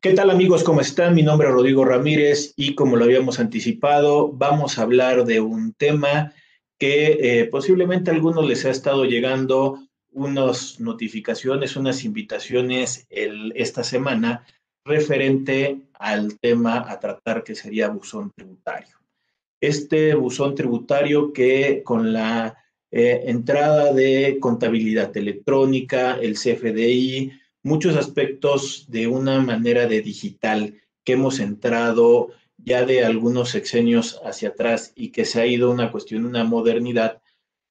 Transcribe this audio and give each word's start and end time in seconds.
¿Qué 0.00 0.12
tal 0.12 0.30
amigos? 0.30 0.62
¿Cómo 0.62 0.82
están? 0.82 1.14
Mi 1.14 1.22
nombre 1.22 1.48
es 1.48 1.54
Rodrigo 1.54 1.84
Ramírez 1.84 2.52
y 2.54 2.74
como 2.74 2.96
lo 2.96 3.04
habíamos 3.04 3.40
anticipado, 3.40 4.30
vamos 4.30 4.78
a 4.78 4.82
hablar 4.82 5.24
de 5.24 5.40
un 5.40 5.72
tema 5.72 6.34
que 6.78 7.18
eh, 7.40 7.44
posiblemente 7.46 8.10
a 8.10 8.14
algunos 8.14 8.46
les 8.46 8.66
ha 8.66 8.70
estado 8.70 9.06
llegando 9.06 9.80
unas 10.12 10.78
notificaciones, 10.80 11.76
unas 11.76 12.04
invitaciones 12.04 13.06
esta 13.08 13.82
semana 13.82 14.44
referente 14.84 15.80
al 15.94 16.38
tema 16.38 16.84
a 16.88 17.00
tratar 17.00 17.42
que 17.42 17.54
sería 17.54 17.88
buzón 17.88 18.30
tributario. 18.36 18.96
Este 19.60 20.14
buzón 20.14 20.54
tributario 20.54 21.32
que 21.32 21.82
con 21.82 22.12
la 22.12 22.54
eh, 22.90 23.22
entrada 23.24 23.94
de 23.94 24.36
contabilidad 24.40 25.16
electrónica, 25.16 26.18
el 26.20 26.34
CFDI, 26.34 27.32
muchos 27.66 27.96
aspectos 27.96 28.86
de 28.88 29.08
una 29.08 29.40
manera 29.40 29.86
de 29.86 30.00
digital 30.00 30.74
que 31.04 31.14
hemos 31.14 31.40
entrado 31.40 32.28
ya 32.58 32.86
de 32.86 33.04
algunos 33.04 33.50
sexenios 33.50 34.20
hacia 34.24 34.50
atrás 34.50 34.92
y 34.94 35.10
que 35.10 35.24
se 35.24 35.40
ha 35.40 35.46
ido 35.46 35.72
una 35.72 35.90
cuestión, 35.90 36.26
una 36.26 36.44
modernidad, 36.44 37.20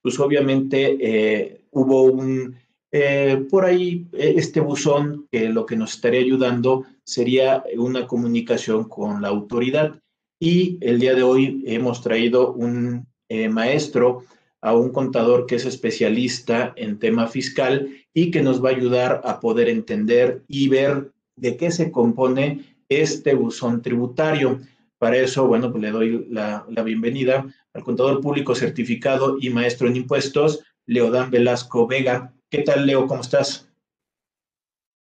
pues 0.02 0.20
obviamente 0.20 0.98
eh, 1.00 1.62
hubo 1.72 2.04
un, 2.04 2.58
eh, 2.92 3.46
por 3.50 3.64
ahí 3.64 4.06
este 4.12 4.60
buzón 4.60 5.28
que 5.32 5.48
lo 5.48 5.66
que 5.66 5.78
nos 5.78 5.96
estaría 5.96 6.20
ayudando 6.20 6.86
sería 7.06 7.64
una 7.78 8.06
comunicación 8.06 8.90
con 8.90 9.22
la 9.22 9.30
autoridad. 9.30 9.98
Y 10.42 10.78
el 10.82 11.00
día 11.00 11.16
de 11.16 11.24
hoy 11.24 11.64
hemos 11.66 12.02
traído 12.02 12.52
un 12.52 13.08
maestro 13.50 14.26
a 14.66 14.74
un 14.74 14.90
contador 14.90 15.46
que 15.46 15.58
es 15.58 15.66
especialista 15.66 16.74
en 16.76 16.98
tema 16.98 17.28
fiscal 17.28 17.88
y 18.16 18.32
que 18.32 18.42
nos 18.42 18.66
va 18.66 18.70
a 18.70 18.74
ayudar 18.74 19.22
a 19.24 19.40
poder 19.40 19.70
entender 19.70 20.42
y 20.48 20.70
ver 20.70 21.12
de 21.36 21.56
qué 21.56 21.70
se 21.70 21.92
compone 21.92 22.66
este 22.90 23.36
buzón 23.36 23.84
tributario. 23.84 24.60
Para 24.98 25.18
eso, 25.18 25.46
bueno, 25.46 25.70
pues 25.72 25.84
le 25.84 25.92
doy 25.92 26.26
la, 26.32 26.66
bienvenida 26.84 27.46
al 27.76 27.84
contador 27.84 28.22
público 28.22 28.56
certificado 28.56 29.38
y 29.40 29.52
maestro 29.52 29.88
en 29.88 29.98
impuestos, 29.98 30.64
Leodán 30.88 31.30
Velasco 31.30 31.86
Vega. 31.86 32.34
¿Qué 32.50 32.64
tal, 32.64 32.88
Leo? 32.88 33.06
¿Cómo 33.06 33.22
estás? 33.22 33.70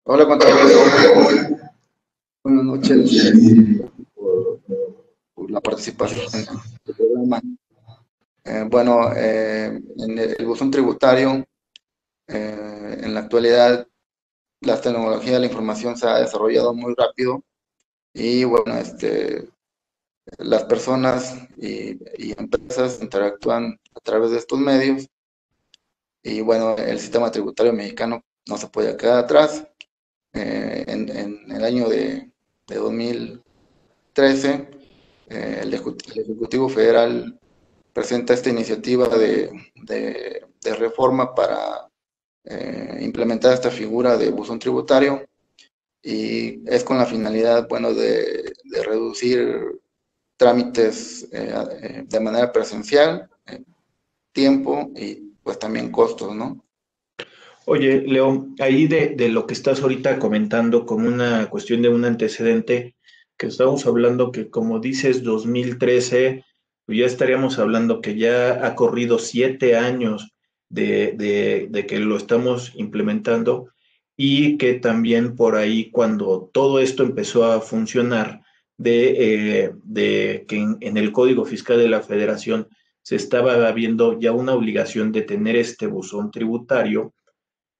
Hola, 0.03 0.27
contador. 0.27 0.57
Buenas 2.43 2.65
noches 2.65 3.79
por, 4.13 5.49
la 5.49 5.61
participación 5.61 6.25
en 6.33 6.57
el 6.85 6.95
programa. 6.95 7.41
Eh, 8.45 8.65
bueno, 8.69 9.11
eh, 9.15 9.79
en 9.97 10.19
el 10.19 10.45
buzón 10.45 10.69
tributario, 10.69 11.45
eh, 12.27 12.97
en 13.01 13.13
la 13.13 13.21
actualidad, 13.21 13.87
la 14.61 14.81
tecnología 14.81 15.33
de 15.33 15.39
la 15.41 15.45
información 15.47 15.97
se 15.97 16.07
ha 16.07 16.19
desarrollado 16.19 16.73
muy 16.73 16.93
rápido 16.95 17.43
y 18.13 18.43
bueno, 18.45 18.77
este, 18.77 19.49
las 20.39 20.63
personas 20.65 21.35
y, 21.57 21.97
empresas 22.37 23.01
interactúan 23.01 23.79
a 23.95 23.99
través 24.01 24.31
de 24.31 24.37
estos 24.39 24.59
medios 24.59 25.07
y 26.23 26.41
bueno, 26.41 26.75
el 26.77 26.99
sistema 26.99 27.31
tributario 27.31 27.73
mexicano 27.73 28.23
no 28.47 28.57
se 28.57 28.67
puede 28.67 28.97
quedar 28.97 29.19
atrás. 29.19 29.67
En, 30.33 31.09
el 31.51 31.63
año 31.63 31.87
de, 31.89 32.31
2013, 32.67 34.69
el 35.29 35.73
Ejecutivo 35.73 36.69
Federal 36.69 37.39
presenta 37.93 38.33
esta 38.33 38.49
iniciativa 38.49 39.07
de, 39.07 39.51
reforma 40.77 41.35
para 41.35 41.87
eh, 42.43 42.97
implementar 43.01 43.53
esta 43.53 43.69
figura 43.69 44.17
de 44.17 44.31
buzón 44.31 44.59
tributario 44.59 45.23
y 46.01 46.67
es 46.67 46.83
con 46.83 46.97
la 46.97 47.05
finalidad, 47.05 47.67
bueno, 47.69 47.93
de, 47.93 48.51
reducir 48.85 49.79
trámites 50.35 51.29
eh, 51.31 51.53
eh, 51.81 52.03
de 52.07 52.19
manera 52.19 52.51
presencial, 52.51 53.29
tiempo 54.33 54.91
y 54.95 55.31
pues 55.43 55.59
también 55.59 55.91
costos, 55.91 56.35
¿no? 56.35 56.65
Oye, 57.65 58.01
León, 58.01 58.55
ahí 58.59 58.87
de, 58.87 59.09
de, 59.09 59.29
lo 59.29 59.45
que 59.45 59.53
estás 59.53 59.81
ahorita 59.81 60.17
comentando 60.19 60.85
como 60.85 61.07
una 61.07 61.49
cuestión 61.49 61.81
de 61.81 61.89
un 61.89 62.03
antecedente, 62.03 62.95
que 63.37 63.47
estamos 63.47 63.85
hablando 63.85 64.31
que 64.31 64.49
como 64.49 64.79
dices, 64.79 65.23
2013 65.23 66.43
pues 66.43 66.52
ya 66.87 67.05
estaríamos 67.05 67.59
hablando 67.59 68.01
que 68.01 68.15
ya 68.15 68.65
ha 68.65 68.75
corrido 68.75 69.19
siete 69.19 69.77
años 69.77 70.33
de, 70.69 71.85
que 71.87 71.99
lo 71.99 72.17
estamos 72.17 72.73
implementando 72.75 73.69
y 74.17 74.57
que 74.57 74.73
también 74.75 75.35
por 75.35 75.55
ahí 75.55 75.91
cuando 75.91 76.49
todo 76.53 76.79
esto 76.79 77.03
empezó 77.03 77.45
a 77.45 77.61
funcionar, 77.61 78.41
de, 78.77 79.69
eh, 79.95 80.45
que 80.47 80.57
en, 80.57 80.97
el 80.97 81.11
Código 81.11 81.45
Fiscal 81.45 81.77
de 81.77 81.87
la 81.87 82.01
Federación 82.01 82.67
se 83.01 83.15
estaba 83.15 83.71
viendo 83.71 84.19
ya 84.19 84.31
una 84.31 84.53
obligación 84.53 85.11
de 85.11 85.21
tener 85.21 85.55
este 85.55 85.87
buzón 85.87 86.31
tributario, 86.31 87.13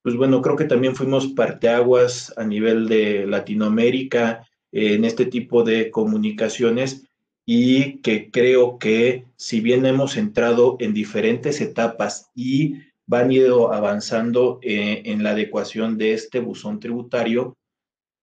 pues 0.02 0.16
bueno, 0.16 0.42
creo 0.42 0.56
que 0.56 0.66
también 0.66 0.96
fuimos 0.96 1.28
parteaguas 1.28 2.34
a 2.38 2.44
nivel 2.44 2.88
de 2.88 3.26
Latinoamérica 3.26 4.46
en 4.72 5.06
este 5.06 5.26
tipo 5.26 5.64
de 5.64 5.90
comunicaciones 5.92 7.08
y 7.46 7.98
que 8.00 8.32
creo 8.32 8.78
que 8.80 9.26
si 9.36 9.60
bien 9.60 9.86
hemos 9.86 10.18
entrado 10.18 10.78
en 10.80 10.94
diferentes 10.94 11.60
etapas 11.62 12.32
y 12.36 12.76
van 13.06 13.32
ido 13.32 13.74
avanzando 13.74 14.60
eh, 14.62 15.02
en 15.06 15.24
la 15.24 15.32
adecuación 15.32 15.98
de 15.98 16.14
este 16.14 16.40
buzón 16.40 16.80
tributario, 16.80 17.58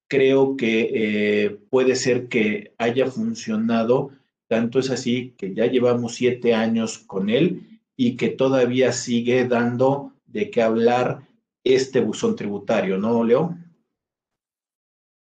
creo 0.09 0.56
que 0.56 0.91
eh, 0.92 1.59
puede 1.69 1.97
ser 1.97 2.28
que 2.28 2.72
haya 2.78 3.06
funcionado, 3.10 4.10
tanto 4.48 4.78
es 4.78 4.91
así 4.91 5.34
que 5.36 5.54
ya 5.54 5.66
llevamos 5.66 6.14
siete 6.14 6.54
años 6.54 6.98
con 6.98 7.30
él 7.30 7.80
y 7.97 8.16
que 8.16 8.28
todavía 8.28 8.92
sigue 8.92 9.47
dando 9.47 10.14
de 10.26 10.50
qué 10.50 10.62
hablar 10.62 11.28
este 11.62 12.00
buzón 12.00 12.34
tributario, 12.34 12.97
¿no, 12.97 13.22
Leo? 13.22 13.56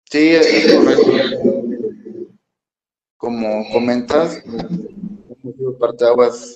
Sí, 0.09 0.29
es 0.29 0.73
correcto 0.73 1.30
como 3.41 3.67
comentas, 3.71 4.43
hemos 4.45 5.55
sido 5.55 5.75
parte 5.79 6.05
aguas 6.05 6.55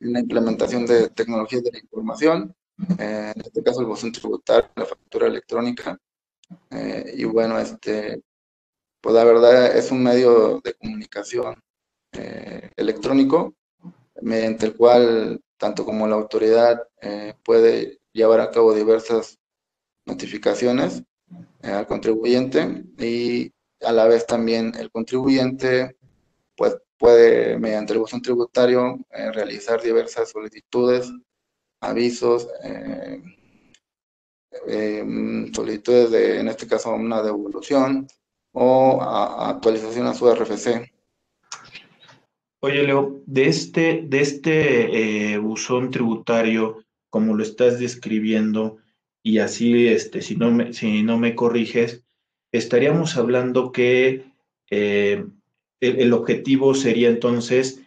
en 0.00 0.14
la 0.14 0.20
implementación 0.20 0.86
de 0.86 1.10
tecnologías 1.10 1.62
de 1.62 1.72
la 1.72 1.78
información, 1.78 2.56
eh, 2.98 3.32
en 3.34 3.42
este 3.42 3.62
caso 3.62 3.80
el 3.80 3.86
buzón 3.86 4.12
tributario, 4.12 4.70
la 4.74 4.86
factura 4.86 5.26
electrónica, 5.26 5.98
eh, 6.70 7.12
y 7.18 7.24
bueno, 7.24 7.58
este, 7.58 8.22
pues 9.02 9.14
la 9.14 9.24
verdad 9.24 9.76
es 9.76 9.90
un 9.90 10.02
medio 10.02 10.60
de 10.64 10.72
comunicación 10.72 11.62
eh, 12.12 12.70
electrónico 12.76 13.54
mediante 14.22 14.66
el 14.66 14.74
cual 14.74 15.38
tanto 15.58 15.84
como 15.84 16.06
la 16.06 16.16
autoridad 16.16 16.82
puede 17.44 18.00
llevar 18.12 18.40
a 18.40 18.50
cabo 18.50 18.74
diversas 18.74 19.38
notificaciones 20.06 21.02
al 21.62 21.86
contribuyente 21.86 22.84
y 22.98 23.52
a 23.80 23.92
la 23.92 24.06
vez 24.06 24.26
también 24.26 24.72
el 24.78 24.90
contribuyente 24.90 25.96
pues 26.62 26.76
puede, 26.96 27.58
mediante 27.58 27.92
el 27.92 27.98
buzón 27.98 28.22
tributario, 28.22 29.00
eh, 29.10 29.32
realizar 29.32 29.82
diversas 29.82 30.30
solicitudes, 30.30 31.10
avisos, 31.80 32.46
eh, 32.62 33.20
eh, 34.68 35.04
solicitudes 35.52 36.12
de, 36.12 36.38
en 36.38 36.46
este 36.46 36.68
caso, 36.68 36.94
una 36.94 37.20
devolución 37.20 38.06
o 38.52 39.02
actualización 39.02 40.06
a 40.06 40.14
su 40.14 40.32
RFC. 40.32 40.92
Oye, 42.60 42.84
Leo, 42.84 43.22
de 43.26 43.48
este, 43.48 44.04
de 44.06 44.20
este 44.20 45.38
buzón 45.38 45.90
tributario, 45.90 46.84
como 47.10 47.34
lo 47.34 47.42
estás 47.42 47.80
describiendo, 47.80 48.76
y 49.20 49.38
así, 49.38 49.88
este, 49.88 50.22
si, 50.22 50.36
no 50.36 50.52
me, 50.52 50.72
si 50.72 51.02
no 51.02 51.18
me 51.18 51.34
corriges, 51.34 52.04
estaríamos 52.52 53.16
hablando 53.16 53.72
que 53.72 54.30
el, 55.82 56.12
objetivo 56.12 56.74
sería 56.74 57.08
entonces 57.08 57.82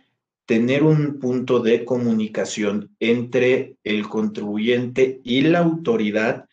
tener 0.45 0.83
un 0.83 1.19
punto 1.19 1.61
de 1.61 1.85
comunicación 1.85 2.95
entre 2.99 3.77
el 3.83 4.07
contribuyente 4.07 5.21
y 5.23 5.41
la 5.41 5.59
autoridad 5.59 6.45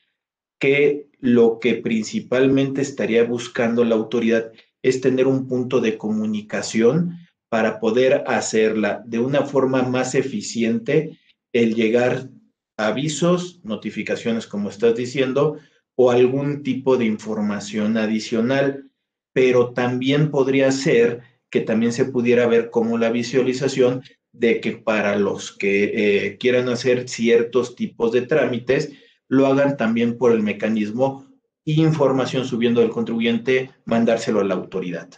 que 0.59 1.09
lo 1.19 1.59
que 1.59 1.75
principalmente 1.75 2.81
estaría 2.81 3.25
buscando 3.25 3.85
la 3.85 3.97
autoridad 3.97 4.53
es 4.83 5.01
tener 5.01 5.27
un 5.27 5.49
punto 5.49 5.81
de 5.81 5.99
comunicación 5.99 7.19
para 7.49 7.81
poder 7.81 8.23
hacerla 8.29 9.03
de 9.05 9.19
una 9.19 9.43
forma 9.43 9.83
más 9.83 10.15
eficiente 10.15 11.19
el 11.53 11.75
llegar 11.75 12.29
a 12.77 12.87
avisos, 12.89 13.61
notificaciones, 13.65 14.47
como 14.47 14.71
estás 14.71 14.95
diciendo, 14.95 15.59
o 15.97 16.11
algún 16.11 16.63
tipo 16.63 16.97
de 16.97 17.05
información 17.05 17.99
adicional, 17.99 18.89
pero 19.35 19.73
también 19.73 20.31
podría 20.31 20.71
ser 20.73 21.32
que 21.53 21.61
también 21.61 21.93
se 21.93 22.07
pudiera 22.07 22.47
ver 22.47 22.71
como 22.71 22.97
la 22.97 23.11
visualización 23.11 24.03
de 24.33 24.61
que 24.61 24.73
para 24.73 25.17
los 25.17 25.53
que 25.53 25.85
eh, 26.25 26.39
quieran 26.39 26.71
hacer 26.71 27.11
ciertos 27.11 27.77
tipos 27.77 28.11
de 28.11 28.23
trámites, 28.23 28.93
lo 29.29 29.47
hagan 29.47 29.77
también 29.77 30.17
por 30.17 30.33
el 30.33 30.43
mecanismo 30.43 31.27
información 31.65 32.47
subiendo 32.47 32.81
del 32.81 32.91
contribuyente, 32.91 33.71
mandárselo 33.85 34.41
a 34.41 34.45
la 34.45 34.55
autoridad. 34.55 35.09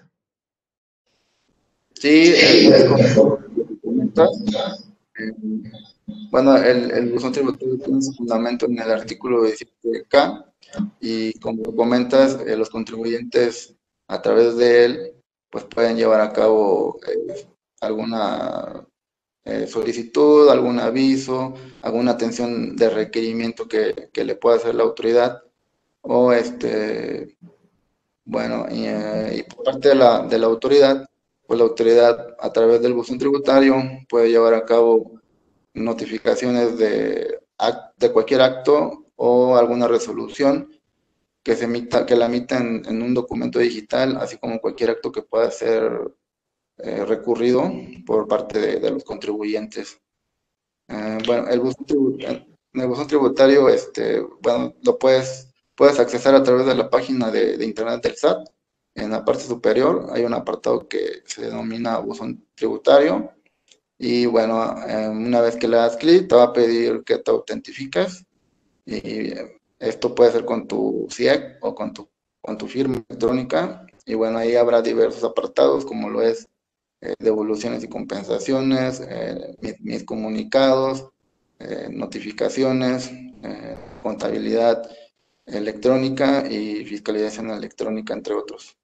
Sí, 1.94 2.34
eh, 2.36 2.96
bueno, 6.30 6.56
el, 6.56 6.90
el 6.90 7.12
buzón 7.12 7.32
tributario 7.32 7.78
tiene 7.78 8.02
su 8.02 8.12
fundamento 8.12 8.66
en 8.66 8.78
el 8.78 8.90
artículo 8.90 9.46
17K 9.46 10.44
y 11.00 11.38
como 11.38 11.62
comentas, 11.76 12.40
eh, 12.44 12.56
los 12.56 12.68
contribuyentes 12.68 13.76
a 14.08 14.20
través 14.20 14.56
de 14.56 14.84
él 14.84 15.13
pues 15.54 15.66
pueden 15.66 15.96
llevar 15.96 16.20
a 16.20 16.32
cabo 16.32 16.98
eh, 17.06 17.46
alguna 17.80 18.84
eh, 19.44 19.68
solicitud, 19.68 20.48
algún 20.48 20.80
aviso, 20.80 21.54
alguna 21.82 22.10
atención 22.10 22.74
de 22.74 22.90
requerimiento 22.90 23.68
que, 23.68 24.10
que, 24.12 24.24
le 24.24 24.34
pueda 24.34 24.56
hacer 24.56 24.74
la 24.74 24.82
autoridad 24.82 25.44
o 26.00 26.32
este 26.32 27.38
bueno 28.24 28.66
y, 28.68 29.44
por 29.44 29.64
parte 29.64 29.90
de 29.90 29.94
la, 29.94 30.26
de 30.26 30.38
la 30.40 30.46
autoridad 30.46 31.06
pues 31.46 31.56
la 31.56 31.66
autoridad 31.66 32.34
a 32.40 32.52
través 32.52 32.82
del 32.82 32.94
buzón 32.94 33.18
tributario 33.18 33.76
puede 34.08 34.30
llevar 34.30 34.54
a 34.54 34.64
cabo 34.64 35.20
notificaciones 35.72 36.76
de, 36.78 37.38
de 37.96 38.12
cualquier 38.12 38.40
acto 38.40 39.04
o 39.14 39.56
alguna 39.56 39.86
resolución 39.86 40.68
que 41.44 41.54
se 41.54 41.64
emita, 41.64 42.06
que 42.06 42.16
la 42.16 42.26
emita 42.26 42.58
en, 42.58 43.02
un 43.02 43.14
documento 43.14 43.58
digital, 43.58 44.16
así 44.16 44.38
como 44.38 44.60
cualquier 44.60 44.90
acto 44.90 45.12
que 45.12 45.22
pueda 45.22 45.50
ser 45.50 46.12
eh, 46.78 47.04
recurrido 47.04 47.70
por 48.06 48.26
parte 48.26 48.78
de, 48.80 48.90
los 48.90 49.04
contribuyentes. 49.04 50.00
Eh, 50.88 51.18
bueno, 51.26 51.48
el 51.48 51.60
buzón, 51.60 51.86
tributario, 51.86 52.46
el 52.72 52.86
buzón 52.88 53.06
tributario, 53.06 53.68
este, 53.68 54.20
bueno, 54.40 54.74
lo 54.82 54.98
puedes, 54.98 55.52
puedes 55.74 56.00
accesar 56.00 56.34
a 56.34 56.42
través 56.42 56.66
de 56.66 56.74
la 56.74 56.88
página 56.88 57.30
de, 57.30 57.58
de 57.58 57.64
internet 57.64 58.02
del 58.02 58.16
SAT. 58.16 58.48
En 58.96 59.10
la 59.10 59.24
parte 59.24 59.44
superior 59.44 60.06
hay 60.12 60.24
un 60.24 60.34
apartado 60.34 60.88
que 60.88 61.22
se 61.26 61.42
denomina 61.42 61.98
buzón 61.98 62.46
tributario 62.54 63.34
y 63.98 64.26
bueno, 64.26 64.74
eh, 64.86 65.08
una 65.08 65.40
vez 65.40 65.56
que 65.56 65.68
le 65.68 65.76
das 65.76 65.96
clic, 65.96 66.28
te 66.28 66.34
va 66.34 66.44
a 66.44 66.52
pedir 66.52 67.04
que 67.04 67.18
te 67.18 67.30
autentifiques. 67.30 68.24
Y 68.86 69.32
esto 69.88 70.14
puede 70.14 70.32
ser 70.32 70.44
con 70.44 70.66
tu 70.66 71.06
CIEC 71.10 71.58
o 71.60 71.74
con 71.74 71.92
tu, 71.92 72.08
con 72.40 72.58
tu 72.58 72.66
firma 72.66 73.02
electrónica. 73.08 73.86
Y 74.06 74.14
bueno, 74.14 74.38
ahí 74.38 74.56
habrá 74.56 74.82
diversos 74.82 75.24
apartados, 75.24 75.84
como 75.84 76.10
lo 76.10 76.22
es 76.22 76.48
eh, 77.00 77.14
devoluciones 77.18 77.84
y 77.84 77.88
compensaciones, 77.88 79.00
eh, 79.08 79.56
mis, 79.80 80.04
comunicados, 80.04 81.10
notificaciones, 81.90 83.10
contabilidad 84.02 84.86
electrónica 85.46 86.44
y 86.50 86.84
fiscalización 86.84 87.50
electrónica, 87.50 88.12
entre 88.12 88.34
otros. 88.34 88.76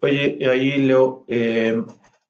Oye, 0.00 0.38
ahí 0.46 0.76
Leo, 0.76 1.24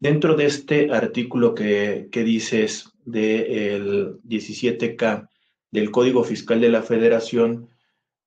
Dentro 0.01 0.37
de 0.37 0.47
este 0.47 0.93
artículo 0.93 1.55
que, 1.55 2.09
dices 2.13 2.89
del 3.05 4.21
17K 4.23 5.29
del 5.71 5.91
Código 5.91 6.25
Fiscal 6.25 6.61
de 6.61 6.69
la 6.69 6.83
Federación, 6.83 7.69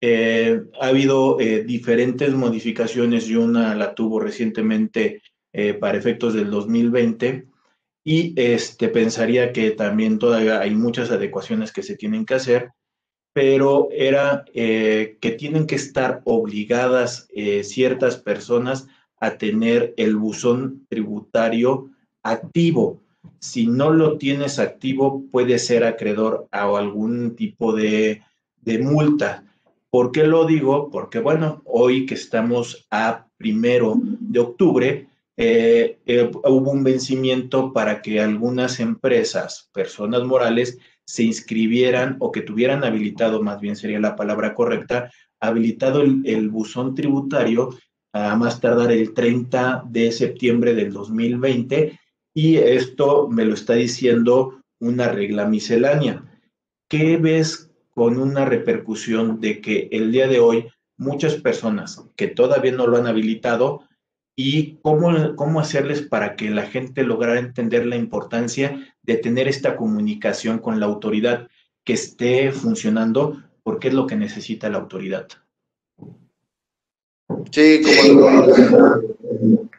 eh, 0.03 0.63
ha 0.79 0.87
habido 0.87 1.39
eh, 1.39 1.63
diferentes 1.63 2.33
modificaciones 2.33 3.29
y 3.29 3.35
una 3.35 3.75
la 3.75 3.93
tuvo 3.93 4.19
recientemente 4.19 5.21
eh, 5.53 5.75
para 5.75 5.97
efectos 5.97 6.33
del 6.33 6.49
2020 6.49 7.45
y 8.03 8.33
este, 8.35 8.89
pensaría 8.89 9.53
que 9.53 9.69
también 9.71 10.17
todavía 10.17 10.59
hay 10.59 10.71
muchas 10.71 11.11
adecuaciones 11.11 11.71
que 11.71 11.83
se 11.83 11.95
tienen 11.95 12.25
que 12.25 12.33
hacer, 12.33 12.71
pero 13.31 13.89
era 13.91 14.43
que 14.53 15.35
tienen 15.37 15.67
que 15.67 15.75
estar 15.75 16.21
obligadas 16.25 17.29
ciertas 17.63 18.17
personas 18.17 18.87
a 19.21 19.37
tener 19.37 19.93
el 19.95 20.17
buzón 20.17 20.85
tributario 20.89 21.91
activo. 22.23 23.01
Si 23.39 23.67
no 23.67 23.91
lo 23.91 24.17
tienes 24.17 24.59
activo, 24.59 25.23
puede 25.31 25.59
ser 25.59 25.83
acreedor 25.83 26.47
a 26.51 26.63
algún 26.63 27.35
tipo 27.35 27.73
de, 27.73 28.21
multa. 28.81 29.43
¿Por 29.89 30.11
qué 30.11 30.25
lo 30.25 30.45
digo? 30.45 30.89
Porque, 30.89 31.19
bueno, 31.19 31.61
hoy 31.65 32.05
que 32.05 32.15
estamos 32.15 32.87
a 32.91 33.27
primero 33.37 33.95
de 33.97 34.39
octubre, 34.39 35.07
eh, 35.37 35.97
eh, 36.05 36.31
hubo 36.43 36.71
un 36.71 36.83
vencimiento 36.83 37.73
para 37.73 38.01
que 38.01 38.21
algunas 38.21 38.79
empresas, 38.79 39.69
personas 39.73 40.23
morales, 40.23 40.77
se 41.03 41.23
inscribieran 41.23 42.17
o 42.19 42.31
que 42.31 42.41
tuvieran 42.41 42.83
habilitado, 42.83 43.41
más 43.41 43.59
bien 43.59 43.75
sería 43.75 43.99
la 43.99 44.15
palabra 44.15 44.53
correcta, 44.53 45.11
habilitado 45.39 46.01
el 46.01 46.49
buzón 46.49 46.95
tributario 46.95 47.71
a 48.13 48.35
más 48.35 48.59
tardar 48.59 48.91
el 48.91 49.13
30 49.13 49.83
de 49.87 50.11
septiembre 50.11 50.73
del 50.73 50.91
2020 50.91 51.99
y 52.33 52.57
esto 52.57 53.27
me 53.27 53.45
lo 53.45 53.53
está 53.53 53.73
diciendo 53.73 54.61
una 54.79 55.09
regla 55.09 55.45
miscelánea. 55.45 56.23
¿Qué 56.89 57.17
ves 57.17 57.71
con 57.93 58.17
una 58.17 58.45
repercusión 58.45 59.39
de 59.39 59.61
que 59.61 59.89
el 59.91 60.11
día 60.11 60.27
de 60.27 60.39
hoy 60.39 60.67
muchas 60.97 61.35
personas 61.35 62.03
que 62.15 62.27
todavía 62.27 62.71
no 62.71 62.87
lo 62.87 62.97
han 62.97 63.07
habilitado 63.07 63.81
y 64.35 64.77
cómo, 64.81 65.35
cómo 65.35 65.59
hacerles 65.59 66.01
para 66.01 66.35
que 66.35 66.49
la 66.49 66.63
gente 66.63 67.03
lograra 67.03 67.39
entender 67.39 67.85
la 67.85 67.97
importancia 67.97 68.95
de 69.03 69.17
tener 69.17 69.47
esta 69.47 69.75
comunicación 69.75 70.59
con 70.59 70.79
la 70.79 70.85
autoridad 70.85 71.47
que 71.83 71.93
esté 71.93 72.51
funcionando 72.51 73.41
porque 73.63 73.89
es 73.89 73.93
lo 73.93 74.07
que 74.07 74.15
necesita 74.15 74.69
la 74.69 74.77
autoridad? 74.77 75.27
Sí, 77.51 77.81
como 78.13 78.93
el 78.95 79.69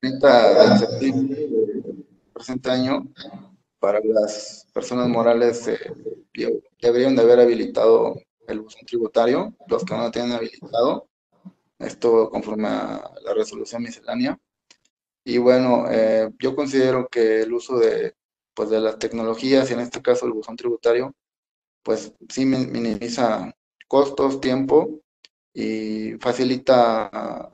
30 0.00 0.70
de 0.70 0.78
septiembre 0.78 1.46
del 1.48 1.57
presente 2.38 2.70
año, 2.70 3.04
para 3.78 4.00
las 4.02 4.66
personas 4.72 5.08
morales 5.08 5.68
eh, 5.68 5.78
deberían 6.80 7.14
de 7.14 7.22
haber 7.22 7.40
habilitado 7.40 8.16
el 8.46 8.60
buzón 8.60 8.86
tributario, 8.86 9.54
los 9.66 9.84
que 9.84 9.94
no 9.94 10.04
lo 10.04 10.10
tienen 10.10 10.32
habilitado, 10.32 11.08
esto 11.78 12.30
conforme 12.30 12.68
a 12.68 13.10
la 13.22 13.34
resolución 13.34 13.82
miscelánea. 13.82 14.38
Y 15.24 15.38
bueno, 15.38 15.86
eh, 15.90 16.30
yo 16.38 16.56
considero 16.56 17.08
que 17.08 17.42
el 17.42 17.52
uso 17.52 17.78
de, 17.78 18.14
pues, 18.54 18.70
de 18.70 18.80
las 18.80 18.98
tecnologías, 18.98 19.70
y 19.70 19.74
en 19.74 19.80
este 19.80 20.00
caso 20.00 20.26
el 20.26 20.32
buzón 20.32 20.56
tributario, 20.56 21.14
pues 21.82 22.12
sí 22.28 22.46
minimiza 22.46 23.52
costos, 23.86 24.40
tiempo 24.40 25.00
y 25.52 26.14
facilita 26.20 27.52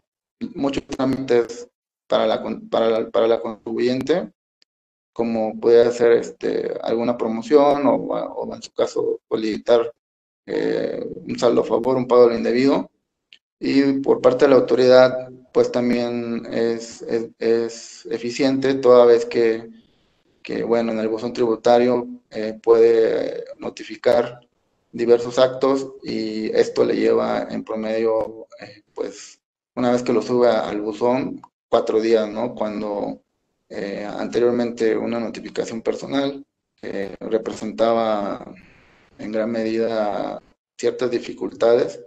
muchos 0.54 0.86
trámites 0.86 1.68
para 2.06 2.26
la, 2.26 2.42
para 2.70 3.10
para 3.10 3.28
la 3.28 3.40
contribuyente, 3.40 4.30
como 5.14 5.58
puede 5.60 5.86
hacer 5.86 6.12
este, 6.12 6.74
alguna 6.82 7.16
promoción 7.16 7.86
o, 7.86 7.94
o 7.94 8.54
en 8.54 8.62
su 8.62 8.72
caso 8.72 9.20
solicitar 9.30 9.90
eh, 10.46 11.02
un 11.26 11.38
saldo 11.38 11.62
a 11.62 11.64
favor, 11.64 11.96
un 11.96 12.06
pago 12.06 12.28
lo 12.28 12.36
indebido. 12.36 12.90
Y 13.60 14.00
por 14.00 14.20
parte 14.20 14.44
de 14.44 14.50
la 14.50 14.56
autoridad, 14.56 15.30
pues 15.52 15.72
también 15.72 16.46
es, 16.52 17.02
es, 17.38 18.06
eficiente 18.10 18.74
toda 18.74 19.06
vez 19.06 19.24
que, 19.24 19.70
que, 20.42 20.64
bueno, 20.64 20.92
en 20.92 20.98
el 20.98 21.08
buzón 21.08 21.32
tributario 21.32 22.06
eh, 22.30 22.58
puede 22.62 23.44
notificar 23.58 24.40
diversos 24.92 25.38
actos 25.38 25.92
y 26.02 26.50
esto 26.50 26.84
le 26.84 26.96
lleva 26.96 27.46
en 27.50 27.64
promedio, 27.64 28.46
eh, 28.60 28.82
pues, 28.94 29.40
una 29.76 29.92
vez 29.92 30.02
que 30.02 30.12
lo 30.12 30.22
sube 30.22 30.48
al 30.48 30.80
buzón, 30.80 31.40
cuatro 31.68 32.00
días, 32.00 32.28
¿no? 32.28 32.54
Cuando 32.54 33.23
eh, 33.68 34.04
anteriormente 34.04 34.96
una 34.96 35.18
notificación 35.20 35.82
personal 35.82 36.44
representaba 37.18 38.44
en 39.18 39.32
gran 39.32 39.50
medida 39.50 40.38
ciertas 40.76 41.10
dificultades, 41.10 41.98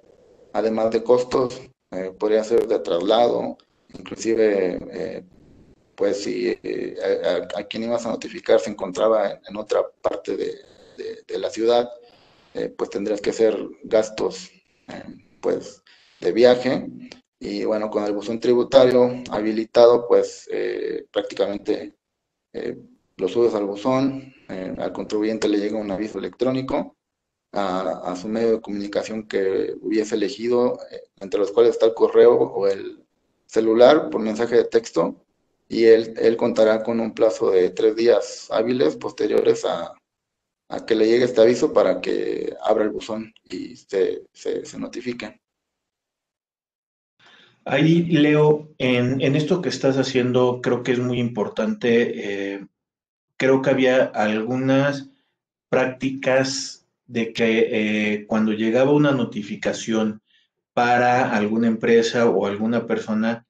además 0.53 0.91
de 0.91 1.01
costos, 1.01 1.59
eh, 1.89 2.13
podría 2.19 2.43
ser 2.43 2.67
de 2.67 2.77
traslado, 2.77 3.57
inclusive, 3.97 5.25
pues 5.95 6.23
si 6.23 6.51
a, 7.55 7.63
quien 7.63 7.85
ibas 7.85 8.05
a 8.05 8.11
notificar 8.11 8.59
se 8.59 8.69
encontraba 8.69 9.39
en, 9.47 9.57
otra 9.57 9.81
parte 10.03 10.37
de, 10.37 10.53
de 11.27 11.39
la 11.39 11.49
ciudad, 11.49 11.89
eh, 12.57 12.73
pues 12.75 12.89
tendrías 12.89 13.21
que 13.21 13.29
hacer 13.29 13.55
gastos 13.83 14.49
eh, 14.87 15.03
pues 15.41 15.83
de 16.19 16.31
viaje 16.31 16.87
y 17.39 17.65
bueno, 17.65 17.89
con 17.89 18.03
el 18.03 18.13
buzón 18.13 18.39
tributario 18.39 19.23
habilitado, 19.31 20.07
pues 20.07 20.47
eh, 20.51 21.05
prácticamente 21.11 21.95
lo 23.17 23.27
subes 23.27 23.53
al 23.53 23.65
buzón, 23.65 24.33
al 24.47 24.91
contribuyente 24.93 25.47
le 25.47 25.59
llega 25.59 25.77
un 25.77 25.91
aviso 25.91 26.17
electrónico 26.17 26.95
a, 27.51 28.15
su 28.19 28.27
medio 28.27 28.53
de 28.53 28.61
comunicación 28.61 29.27
que 29.27 29.75
hubiese 29.81 30.15
elegido, 30.15 30.79
entre 31.19 31.39
los 31.39 31.51
cuales 31.51 31.71
está 31.71 31.85
el 31.85 31.93
correo 31.93 32.33
o 32.33 32.67
el 32.67 33.05
celular 33.45 34.09
por 34.09 34.21
mensaje 34.21 34.55
de 34.55 34.65
texto, 34.65 35.15
y 35.69 35.85
él, 35.85 36.13
él 36.17 36.37
contará 36.37 36.83
con 36.83 36.99
un 36.99 37.13
plazo 37.13 37.51
de 37.51 37.69
tres 37.69 37.95
días 37.95 38.47
hábiles 38.51 38.95
posteriores 38.95 39.65
a, 39.65 39.93
a 40.69 40.85
que 40.85 40.95
le 40.95 41.07
llegue 41.07 41.25
este 41.25 41.41
aviso 41.41 41.73
para 41.73 42.01
que 42.01 42.55
abra 42.61 42.83
el 42.83 42.89
buzón 42.89 43.33
y 43.43 43.75
se, 43.75 44.23
se, 44.33 44.77
notifique. 44.77 45.41
Ahí, 47.69 48.03
Leo, 48.03 48.69
en, 48.77 49.21
esto 49.35 49.61
que 49.61 49.67
estás 49.67 49.97
haciendo, 49.97 50.61
creo 50.61 50.83
que 50.83 50.93
es 50.93 50.99
muy 50.99 51.19
importante. 51.19 52.53
Eh, 52.55 52.65
creo 53.35 53.61
que 53.61 53.69
había 53.69 54.05
algunas 54.05 55.09
prácticas 55.69 56.85
de 57.07 57.33
que 57.33 57.67
eh, 57.71 58.25
cuando 58.25 58.53
llegaba 58.53 58.91
una 58.91 59.11
notificación 59.11 60.21
para 60.73 61.35
alguna 61.35 61.67
empresa 61.67 62.29
o 62.29 62.45
alguna 62.45 62.87
persona, 62.87 63.45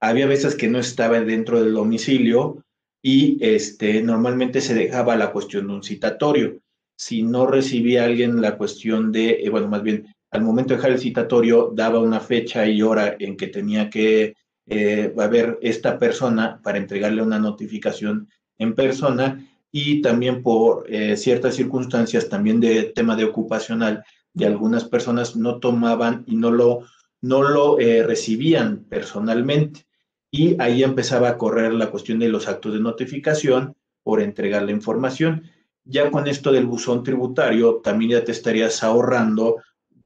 había 0.00 0.26
veces 0.26 0.54
que 0.54 0.68
no 0.68 0.78
estaba 0.78 1.20
dentro 1.20 1.62
del 1.62 1.72
domicilio 1.72 2.62
y 3.00 3.38
este, 3.40 4.02
normalmente 4.02 4.60
se 4.60 4.74
dejaba 4.74 5.16
la 5.16 5.32
cuestión 5.32 5.68
de 5.68 5.74
un 5.74 5.82
citatorio. 5.82 6.58
Si 6.96 7.22
no 7.22 7.46
recibía 7.46 8.04
alguien 8.04 8.42
la 8.42 8.58
cuestión 8.58 9.12
de, 9.12 9.44
eh, 9.44 9.48
bueno, 9.48 9.68
más 9.68 9.82
bien 9.82 10.14
al 10.32 10.42
momento 10.42 10.70
de 10.70 10.76
dejar 10.76 10.92
el 10.92 10.98
citatorio, 10.98 11.70
daba 11.74 12.00
una 12.00 12.18
fecha 12.18 12.66
y 12.66 12.80
hora 12.82 13.16
en 13.18 13.36
que 13.36 13.48
tenía 13.48 13.90
que 13.90 14.34
eh, 14.66 15.12
haber 15.18 15.58
esta 15.60 15.98
persona 15.98 16.58
para 16.62 16.78
entregarle 16.78 17.22
una 17.22 17.38
notificación 17.38 18.28
en 18.58 18.74
persona 18.74 19.46
y 19.70 20.00
también 20.00 20.42
por 20.42 20.86
eh, 20.88 21.18
ciertas 21.18 21.54
circunstancias, 21.54 22.30
también 22.30 22.60
de 22.60 22.84
tema 22.84 23.14
de 23.14 23.24
ocupacional, 23.24 24.04
de 24.32 24.46
algunas 24.46 24.84
personas 24.84 25.36
no 25.36 25.58
tomaban 25.58 26.24
y 26.26 26.36
no 26.36 26.50
lo, 26.50 26.84
no 27.20 27.42
lo 27.42 27.78
eh, 27.78 28.02
recibían 28.02 28.84
personalmente. 28.84 29.84
Y 30.30 30.56
ahí 30.62 30.82
empezaba 30.82 31.28
a 31.28 31.36
correr 31.36 31.74
la 31.74 31.90
cuestión 31.90 32.18
de 32.18 32.30
los 32.30 32.48
actos 32.48 32.72
de 32.72 32.80
notificación 32.80 33.74
por 34.02 34.22
entregar 34.22 34.62
la 34.62 34.72
información. 34.72 35.42
Ya 35.84 36.10
con 36.10 36.26
esto 36.26 36.52
del 36.52 36.64
buzón 36.64 37.02
tributario, 37.02 37.80
también 37.82 38.12
ya 38.12 38.24
te 38.24 38.32
estarías 38.32 38.82
ahorrando 38.82 39.56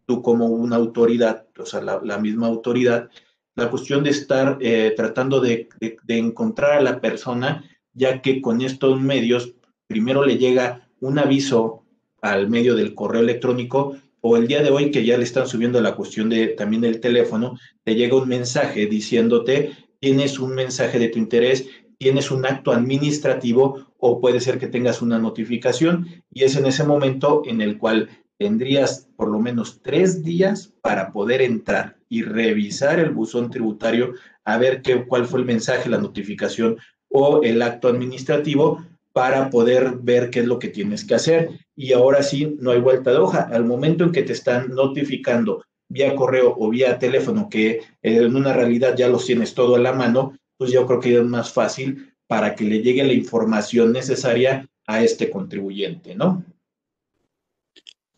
tú 0.06 0.22
como 0.22 0.46
una 0.46 0.76
autoridad, 0.76 1.46
o 1.58 1.66
sea, 1.66 1.82
la, 1.82 2.18
misma 2.18 2.46
autoridad, 2.46 3.10
la 3.54 3.70
cuestión 3.70 4.04
de 4.04 4.10
estar 4.10 4.58
eh, 4.60 4.94
tratando 4.96 5.40
de, 5.40 5.68
encontrar 6.08 6.72
a 6.72 6.82
la 6.82 7.00
persona, 7.00 7.64
ya 7.92 8.22
que 8.22 8.40
con 8.40 8.60
estos 8.60 9.00
medios, 9.00 9.54
primero 9.86 10.24
le 10.24 10.38
llega 10.38 10.88
un 11.00 11.18
aviso 11.18 11.84
al 12.22 12.48
medio 12.48 12.74
del 12.74 12.94
correo 12.94 13.20
electrónico 13.20 13.96
o 14.20 14.36
el 14.36 14.46
día 14.46 14.62
de 14.62 14.70
hoy 14.70 14.90
que 14.90 15.04
ya 15.04 15.18
le 15.18 15.24
están 15.24 15.46
subiendo 15.46 15.80
la 15.80 15.94
cuestión 15.94 16.28
de 16.28 16.48
también 16.48 16.84
el 16.84 17.00
teléfono, 17.00 17.58
te 17.84 17.94
llega 17.94 18.16
un 18.16 18.28
mensaje 18.28 18.86
diciéndote, 18.86 19.72
tienes 20.00 20.38
un 20.38 20.54
mensaje 20.54 20.98
de 20.98 21.08
tu 21.08 21.18
interés, 21.18 21.68
tienes 21.98 22.30
un 22.30 22.44
acto 22.44 22.72
administrativo 22.72 23.86
o 23.98 24.20
puede 24.20 24.40
ser 24.40 24.58
que 24.58 24.66
tengas 24.66 25.02
una 25.02 25.18
notificación 25.18 26.06
y 26.32 26.44
es 26.44 26.56
en 26.56 26.66
ese 26.66 26.84
momento 26.84 27.42
en 27.46 27.60
el 27.60 27.78
cual 27.78 28.08
tendrías 28.38 29.08
por 29.16 29.28
lo 29.28 29.38
menos 29.38 29.80
tres 29.82 30.22
días 30.22 30.72
para 30.82 31.12
poder 31.12 31.42
entrar 31.42 31.96
y 32.08 32.22
revisar 32.22 32.98
el 32.98 33.10
buzón 33.10 33.50
tributario 33.50 34.14
a 34.44 34.58
ver 34.58 34.82
qué, 34.82 35.06
cuál 35.06 35.26
fue 35.26 35.40
el 35.40 35.46
mensaje, 35.46 35.88
la 35.88 35.98
notificación 35.98 36.76
o 37.08 37.42
el 37.42 37.62
acto 37.62 37.88
administrativo 37.88 38.84
para 39.12 39.48
poder 39.48 39.96
ver 40.02 40.30
qué 40.30 40.40
es 40.40 40.46
lo 40.46 40.58
que 40.58 40.68
tienes 40.68 41.04
que 41.04 41.14
hacer. 41.14 41.50
Y 41.74 41.92
ahora 41.92 42.22
sí, 42.22 42.56
no 42.60 42.70
hay 42.70 42.80
vuelta 42.80 43.10
de 43.10 43.16
hoja. 43.16 43.48
Al 43.50 43.64
momento 43.64 44.04
en 44.04 44.12
que 44.12 44.22
te 44.22 44.34
están 44.34 44.68
notificando 44.68 45.64
vía 45.88 46.14
correo 46.14 46.54
o 46.58 46.68
vía 46.68 46.98
teléfono, 46.98 47.48
que 47.48 47.80
en 48.02 48.36
una 48.36 48.52
realidad 48.52 48.94
ya 48.96 49.08
los 49.08 49.24
tienes 49.24 49.54
todo 49.54 49.76
a 49.76 49.78
la 49.78 49.92
mano, 49.92 50.36
pues 50.58 50.70
yo 50.70 50.86
creo 50.86 51.00
que 51.00 51.16
es 51.16 51.24
más 51.24 51.52
fácil 51.52 52.12
para 52.26 52.54
que 52.54 52.64
le 52.64 52.82
llegue 52.82 53.04
la 53.04 53.12
información 53.12 53.92
necesaria 53.92 54.68
a 54.86 55.02
este 55.02 55.30
contribuyente, 55.30 56.14
¿no? 56.14 56.44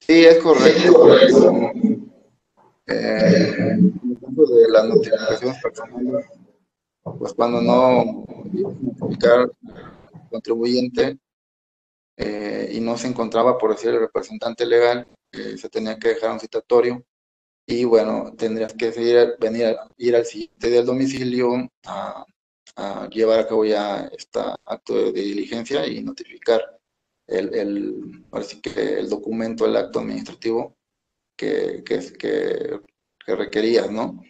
Sí, 0.08 0.24
es 0.24 0.38
correcto. 0.38 1.72
Eh, 2.86 3.52
en 3.58 4.10
el 4.10 4.18
caso 4.18 4.54
de 4.54 4.68
las 4.70 4.84
notificaciones 4.86 5.62
personales, 5.62 6.26
pues 7.02 7.34
cuando 7.34 7.60
no 7.60 8.24
notificar 8.50 9.52
contribuyente 10.30 11.18
eh, 12.16 12.70
y 12.72 12.80
no 12.80 12.96
se 12.96 13.08
encontraba, 13.08 13.58
por 13.58 13.72
decir, 13.72 13.90
el 13.90 14.00
representante 14.00 14.64
legal, 14.64 15.06
eh, 15.32 15.58
se 15.58 15.68
tenía 15.68 15.98
que 15.98 16.08
dejar 16.08 16.30
un 16.30 16.40
citatorio 16.40 17.04
y 17.66 17.84
bueno, 17.84 18.32
tendrías 18.34 18.72
que 18.72 18.92
seguir, 18.92 19.36
venir 19.38 19.76
ir 19.98 20.16
al 20.16 20.24
sitio 20.24 20.70
del 20.70 20.86
domicilio 20.86 21.68
a, 21.84 22.24
a, 22.76 23.08
llevar 23.10 23.40
a 23.40 23.46
cabo 23.46 23.66
ya 23.66 24.08
este 24.16 24.40
acto 24.64 24.94
de 24.94 25.20
diligencia 25.20 25.86
y 25.86 26.02
notificar 26.02 26.77
el, 27.28 27.54
el, 27.54 28.24
que 28.62 28.98
el 28.98 29.08
documento, 29.08 29.66
el 29.66 29.76
acto 29.76 30.00
administrativo 30.00 30.76
que, 31.36 31.84
que, 31.84 32.00
que, 32.18 32.80
que 33.24 33.36
requerías, 33.36 33.90
¿no? 33.90 34.22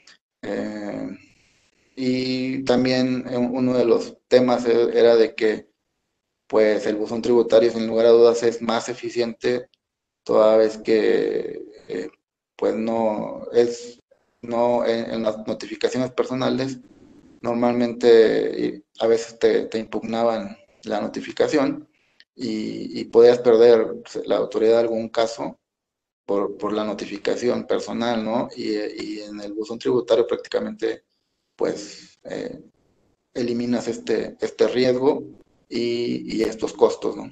Eh, 0.43 1.09
y 1.97 2.65
también 2.65 3.25
uno 3.29 3.75
de 3.75 3.85
los 3.85 4.19
temas 4.29 4.67
e, 4.67 4.99
era 4.99 5.17
de 5.17 5.35
que 5.35 5.69
pues 6.47 6.87
el 6.87 6.97
buzón 6.97 7.23
tributario 7.23 7.71
sin 7.71 7.87
lugar 7.87 8.07
a 8.07 8.11
dudas 8.11 8.43
es 8.43 8.63
más 8.63 8.89
eficiente 8.89 9.69
toda 10.25 10.57
vez 10.57 10.79
que 10.79 11.65
eh, 11.89 12.11
pues 12.57 12.75
no 12.75 13.47
es 13.53 14.01
no 14.43 14.87
en, 14.87 15.23
las 15.23 15.47
notificaciones 15.47 16.13
personales 16.13 16.79
normalmente 17.41 18.85
a 19.01 19.07
veces 19.09 19.39
te, 19.39 19.67
te 19.67 19.79
impugnaban 19.79 20.57
la 20.85 21.01
notificación 21.01 21.89
y, 22.39 23.05
podías 23.07 23.39
perder 23.41 23.97
la 24.27 24.37
autoridad 24.37 24.75
de 24.75 24.81
algún 24.81 25.09
caso 25.09 25.59
por, 26.25 26.57
por 26.57 26.73
la 26.73 26.85
notificación 26.85 27.67
personal, 27.67 28.25
¿no? 28.25 28.49
Y, 28.57 28.75
y, 28.75 29.21
en 29.23 29.41
el 29.41 29.53
buzón 29.55 29.79
tributario 29.79 30.27
prácticamente, 30.27 31.05
pues, 31.57 32.19
eh, 32.25 32.61
eliminas 33.35 33.89
este, 33.89 34.37
este 34.41 34.69
riesgo 34.69 35.25
y, 35.69 36.37
y 36.37 36.43
estos 36.43 36.73
costos, 36.73 37.17
¿no? 37.17 37.31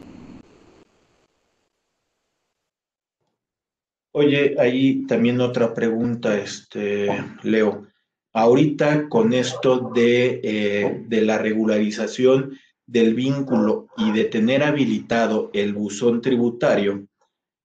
Oye, 4.19 4.57
ahí 4.59 5.07
también 5.07 5.43
otra 5.43 5.75
pregunta, 5.75 6.39
este, 6.39 7.09
Leo. 7.43 7.87
Ahorita 8.33 9.11
con 9.11 9.35
esto 9.35 9.91
de, 9.95 10.41
eh, 10.43 11.05
de 11.07 11.21
la 11.21 11.37
regularización 11.37 12.59
del 12.87 13.15
vínculo 13.15 13.89
y 13.97 14.13
de 14.13 14.25
tener 14.25 14.63
habilitado 14.63 15.51
el 15.53 15.73
buzón 15.73 16.21
tributario, 16.21 17.07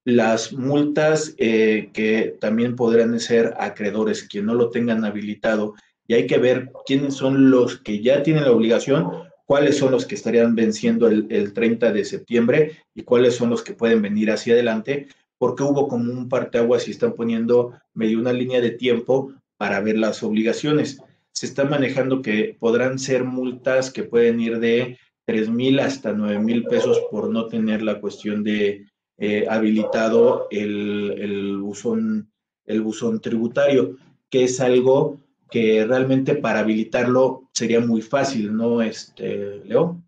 las 0.04 0.54
multas 0.54 1.36
eh, 1.38 1.90
que 1.94 2.36
también 2.40 2.76
podrán 2.76 3.20
ser 3.20 3.54
acreedores, 3.60 4.24
quien 4.24 4.48
no 4.48 4.56
lo 4.56 4.70
tengan 4.70 5.06
habilitado, 5.06 5.76
y 6.08 6.16
hay 6.16 6.26
que 6.26 6.40
ver 6.40 6.72
quiénes 6.86 7.14
son 7.14 7.52
los 7.52 7.78
que 7.78 8.02
ya 8.02 8.24
tienen 8.24 8.44
la 8.44 8.52
obligación, 8.52 9.10
cuáles 9.46 9.78
son 9.78 9.92
los 9.92 10.06
que 10.06 10.16
estarían 10.16 10.56
venciendo 10.56 11.08
el, 11.08 11.28
el 11.30 11.54
30 11.54 11.92
de 11.92 12.06
septiembre 12.06 12.78
y 12.96 13.04
cuáles 13.04 13.36
son 13.36 13.50
los 13.50 13.64
que 13.64 13.74
pueden 13.74 14.02
venir 14.02 14.32
hacia 14.32 14.54
adelante, 14.54 15.08
porque 15.38 15.64
hubo 15.64 15.88
como 15.88 16.12
un 16.12 16.30
parteaguas 16.30 16.88
y 16.88 16.92
están 16.92 17.14
poniendo 17.14 17.74
medio 17.94 18.20
una 18.20 18.34
línea 18.34 18.62
de 18.62 18.72
tiempo 18.72 19.34
para 19.58 19.80
ver 19.80 19.98
las 19.98 20.24
obligaciones. 20.24 21.02
Se 21.32 21.46
está 21.46 21.66
manejando 21.66 22.22
que 22.22 22.58
podrán 22.60 22.98
ser 22.98 23.24
multas 23.24 23.92
que 23.92 24.04
pueden 24.04 24.40
ir 24.40 24.60
de 24.60 24.98
tres 25.32 25.50
mil 25.50 25.80
hasta 25.80 26.12
nueve 26.12 26.40
mil 26.40 26.66
pesos 26.66 27.00
por 27.10 27.30
no 27.30 27.48
tener 27.48 27.82
la 27.82 28.02
cuestión 28.02 28.44
de 28.44 28.86
eh, 29.18 29.48
habilitado 29.50 30.50
el, 30.52 31.16
el, 31.18 31.56
buzón, 31.58 32.30
el 32.66 32.82
buzón 32.82 33.22
tributario, 33.22 33.96
que 34.30 34.44
es 34.44 34.60
algo 34.60 35.22
que 35.50 35.86
realmente 35.86 36.36
para 36.36 36.60
habilitarlo 36.60 37.50
sería 37.54 37.80
muy 37.80 38.02
fácil, 38.02 38.54
¿no, 38.54 38.82
este, 38.82 39.62
Leo? 39.64 40.04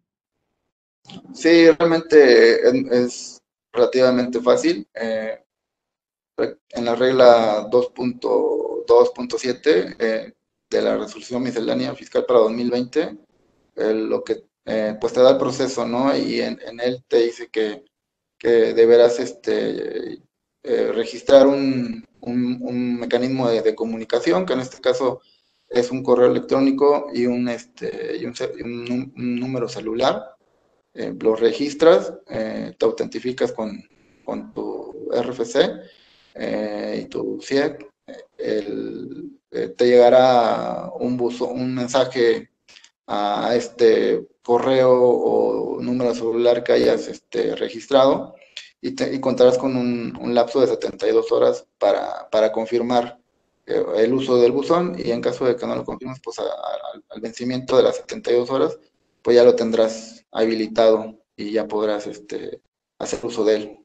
Sí, 1.33 1.71
realmente 1.71 2.55
es, 3.01 3.41
relativamente 3.71 4.41
fácil. 4.41 4.85
Eh, 4.93 5.39
en 6.37 6.83
la 6.83 6.95
regla 6.95 7.65
2.2.7 7.71 9.95
eh, 9.99 10.33
de 10.69 10.81
la 10.81 10.97
resolución 10.97 11.43
miscelánea 11.43 11.95
fiscal 11.95 12.25
para 12.25 12.41
2020, 12.41 13.17
lo 13.75 14.21
que 14.21 14.43
eh, 14.65 14.95
pues 14.99 15.13
te 15.13 15.21
da 15.21 15.31
el 15.31 15.37
proceso, 15.37 15.85
¿no? 15.85 16.15
Y 16.15 16.41
en, 16.41 16.59
él 16.81 17.03
te 17.07 17.17
dice 17.17 17.49
que, 17.49 17.83
deberás 18.41 19.19
este, 19.19 20.21
eh, 20.63 20.91
registrar 20.93 21.47
un, 21.47 22.05
mecanismo 22.99 23.49
de, 23.49 23.75
comunicación, 23.75 24.45
que 24.45 24.53
en 24.53 24.59
este 24.61 24.81
caso 24.81 25.21
es 25.69 25.91
un 25.91 26.03
correo 26.03 26.27
electrónico 26.27 27.07
y 27.13 27.25
un, 27.25 27.47
este, 27.49 28.17
y 28.17 28.25
un, 28.25 29.13
número 29.15 29.67
celular. 29.69 30.35
Eh, 30.93 31.13
lo 31.19 31.35
registras, 31.35 32.13
te 32.27 32.85
autentificas 32.85 33.51
con, 33.51 33.83
con 34.23 34.53
tu 34.53 35.09
RFC 35.11 35.55
y 36.97 37.05
tu 37.05 37.39
CIEC. 37.41 37.89
te 38.37 39.85
llegará 39.85 40.91
un, 40.99 41.17
buzo, 41.17 41.47
un 41.47 41.73
mensaje 41.75 42.52
a 43.07 43.53
este 43.55 44.27
correo 44.41 44.91
o 44.91 45.81
número 45.81 46.13
celular 46.13 46.63
que 46.63 46.73
hayas 46.73 47.07
este, 47.07 47.55
registrado 47.55 48.35
y, 48.81 49.19
contarás 49.19 49.57
con 49.57 49.77
un, 49.77 50.35
lapso 50.35 50.59
de 50.59 50.67
72 50.67 51.31
horas 51.31 51.65
para, 51.77 52.51
confirmar 52.51 53.17
el 53.65 54.13
uso 54.13 54.41
del 54.41 54.51
buzón 54.51 54.95
y 54.97 55.11
en 55.11 55.21
caso 55.21 55.45
de 55.45 55.55
que 55.55 55.65
no 55.65 55.75
lo 55.75 55.85
confirmes, 55.85 56.19
pues 56.21 56.37
al 56.39 57.21
vencimiento 57.21 57.77
de 57.77 57.83
las 57.83 57.95
72 57.97 58.49
horas, 58.49 58.77
pues 59.21 59.37
ya 59.37 59.43
lo 59.45 59.55
tendrás 59.55 60.25
habilitado 60.31 61.17
y 61.37 61.51
ya 61.51 61.65
podrás 61.65 62.07
este, 62.07 62.59
hacer 62.99 63.25
uso 63.25 63.45
de 63.45 63.55
él. 63.55 63.79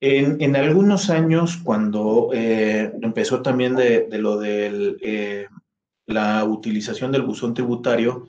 En, 0.00 0.54
algunos 0.54 1.10
años, 1.10 1.56
cuando 1.56 2.30
eh, 2.32 2.92
empezó 3.02 3.42
también 3.42 3.74
de, 3.74 4.06
lo 4.12 4.38
de 4.38 4.96
eh, 5.00 5.48
la 6.08 6.42
utilización 6.44 7.12
del 7.12 7.22
buzón 7.22 7.54
tributario, 7.54 8.28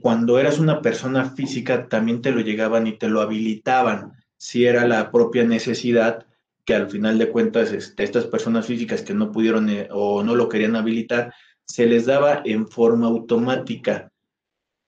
cuando 0.00 0.38
eras 0.38 0.58
una 0.58 0.82
persona 0.82 1.30
física 1.30 1.88
también 1.88 2.20
te 2.20 2.32
lo 2.32 2.40
llegaban 2.40 2.86
y 2.86 2.98
te 2.98 3.08
lo 3.08 3.20
habilitaban, 3.20 4.12
si 4.36 4.66
era 4.66 4.86
la 4.86 5.10
propia 5.10 5.44
necesidad 5.44 6.26
que 6.64 6.74
al 6.74 6.90
final 6.90 7.18
de 7.18 7.30
cuentas 7.30 7.72
este, 7.72 8.02
estas 8.02 8.26
personas 8.26 8.66
físicas 8.66 9.02
que 9.02 9.14
no 9.14 9.30
pudieron 9.30 9.68
eh, 9.70 9.88
o 9.92 10.24
no 10.24 10.34
lo 10.34 10.48
querían 10.48 10.76
habilitar, 10.76 11.32
se 11.66 11.86
les 11.86 12.06
daba 12.06 12.42
en 12.44 12.66
forma 12.66 13.06
automática. 13.06 14.10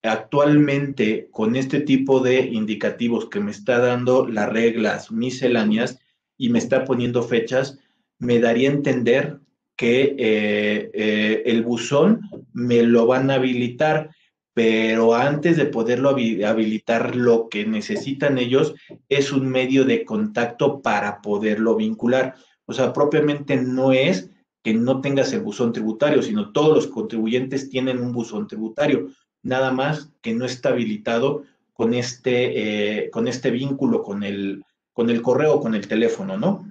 Actualmente, 0.02 1.28
con 1.30 1.54
este 1.54 1.80
tipo 1.80 2.20
de 2.20 2.40
indicativos 2.40 3.28
que 3.28 3.40
me 3.40 3.50
está 3.50 3.78
dando 3.78 4.26
las 4.26 4.48
reglas 4.48 5.12
misceláneas 5.12 6.00
y 6.36 6.48
me 6.48 6.58
está 6.58 6.84
poniendo 6.84 7.22
fechas, 7.22 7.78
me 8.18 8.40
daría 8.40 8.70
a 8.70 8.72
entender 8.72 9.40
que 9.76 10.16
eh, 10.18 10.90
eh, 10.94 11.42
el 11.46 11.62
buzón 11.62 12.22
me 12.52 12.82
lo 12.82 13.06
van 13.06 13.30
a 13.30 13.34
habilitar, 13.34 14.10
pero 14.54 15.14
antes 15.14 15.56
de 15.56 15.66
poderlo 15.66 16.10
habilitar, 16.10 17.14
lo 17.14 17.48
que 17.48 17.66
necesitan 17.66 18.38
ellos 18.38 18.74
es 19.08 19.32
un 19.32 19.48
medio 19.48 19.84
de 19.84 20.04
contacto 20.04 20.80
para 20.80 21.20
poderlo 21.20 21.76
vincular. 21.76 22.34
O 22.64 22.72
sea, 22.72 22.92
propiamente 22.92 23.56
no 23.56 23.92
es 23.92 24.30
que 24.62 24.72
no 24.72 25.00
tengas 25.00 25.32
el 25.32 25.40
buzón 25.40 25.72
tributario, 25.72 26.22
sino 26.22 26.52
todos 26.52 26.74
los 26.74 26.86
contribuyentes 26.86 27.68
tienen 27.68 28.00
un 28.00 28.12
buzón 28.12 28.48
tributario 28.48 29.10
nada 29.46 29.70
más 29.70 30.10
que 30.22 30.34
no 30.34 30.44
está 30.44 30.70
habilitado 30.70 31.44
con 31.72 31.94
este, 31.94 33.04
eh, 33.04 33.10
con 33.10 33.28
este 33.28 33.50
vínculo 33.50 34.02
con 34.02 34.24
el, 34.24 34.64
con 34.92 35.08
el 35.08 35.22
correo, 35.22 35.60
con 35.60 35.74
el 35.74 35.86
teléfono, 35.86 36.36
¿no? 36.36 36.66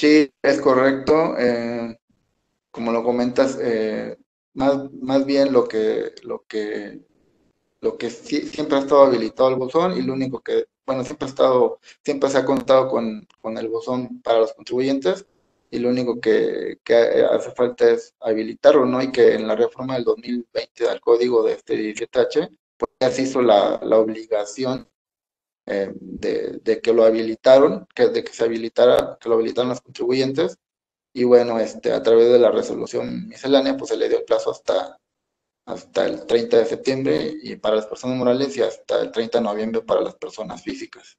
Sí, 0.00 0.32
es 0.42 0.62
correcto. 0.62 1.36
Eh, 1.38 1.94
como 2.70 2.90
lo 2.90 3.04
comentas, 3.04 3.58
eh, 3.60 4.16
más, 4.54 4.90
más 4.94 5.26
bien 5.26 5.52
lo 5.52 5.68
que, 5.68 6.14
lo 6.22 6.44
que, 6.48 7.02
lo 7.82 7.98
que 7.98 8.08
siempre 8.08 8.78
ha 8.78 8.80
estado 8.80 9.02
habilitado 9.04 9.50
el 9.50 9.56
buzón 9.56 9.98
y 9.98 10.02
lo 10.02 10.14
único 10.14 10.40
que, 10.40 10.64
bueno, 10.86 11.04
siempre 11.04 11.26
ha 11.26 11.28
estado, 11.28 11.80
siempre 12.02 12.30
se 12.30 12.38
ha 12.38 12.46
contado 12.46 12.88
con, 12.88 13.28
con 13.42 13.58
el 13.58 13.68
buzón 13.68 14.22
para 14.22 14.38
los 14.38 14.54
contribuyentes 14.54 15.26
y 15.70 15.78
lo 15.80 15.90
único 15.90 16.18
que, 16.18 16.78
hace 17.30 17.50
falta 17.50 17.90
es 17.90 18.14
habilitarlo, 18.20 18.86
¿no? 18.86 19.02
Y 19.02 19.12
que 19.12 19.34
en 19.34 19.46
la 19.46 19.54
reforma 19.54 19.96
del 19.96 20.04
2020 20.04 20.84
del 20.84 21.00
código 21.02 21.42
de 21.42 21.52
este 21.54 21.74
17H, 21.76 22.48
pues 22.78 22.90
ya 23.00 23.10
se 23.10 23.22
hizo 23.22 23.42
la, 23.42 23.74
obligación 23.98 24.88
eh, 25.72 25.92
de, 25.94 26.80
que 26.82 26.92
lo 26.92 27.04
habilitaron, 27.04 27.86
que, 27.94 28.08
de 28.08 28.24
que 28.24 28.32
se 28.32 28.42
habilitara, 28.42 29.16
que 29.20 29.28
lo 29.28 29.36
habilitaron 29.36 29.68
los 29.68 29.80
contribuyentes, 29.80 30.58
y 31.12 31.22
bueno, 31.22 31.60
este, 31.60 31.92
a 31.92 32.02
través 32.02 32.32
de 32.32 32.40
la 32.40 32.50
resolución 32.50 33.28
miscelánea, 33.28 33.76
pues 33.76 33.90
se 33.90 33.96
le 33.96 34.08
dio 34.08 34.24
plazo 34.24 34.50
hasta, 34.50 34.98
hasta 35.66 36.06
el 36.06 36.26
30 36.26 36.58
de 36.58 36.66
septiembre 36.66 37.34
y 37.40 37.54
para 37.54 37.76
las 37.76 37.86
personas 37.86 38.18
morales 38.18 38.56
y 38.56 38.62
hasta 38.62 39.00
el 39.00 39.12
30 39.12 39.38
de 39.38 39.44
noviembre 39.44 39.82
para 39.82 40.00
las 40.00 40.16
personas 40.16 40.60
físicas. 40.60 41.16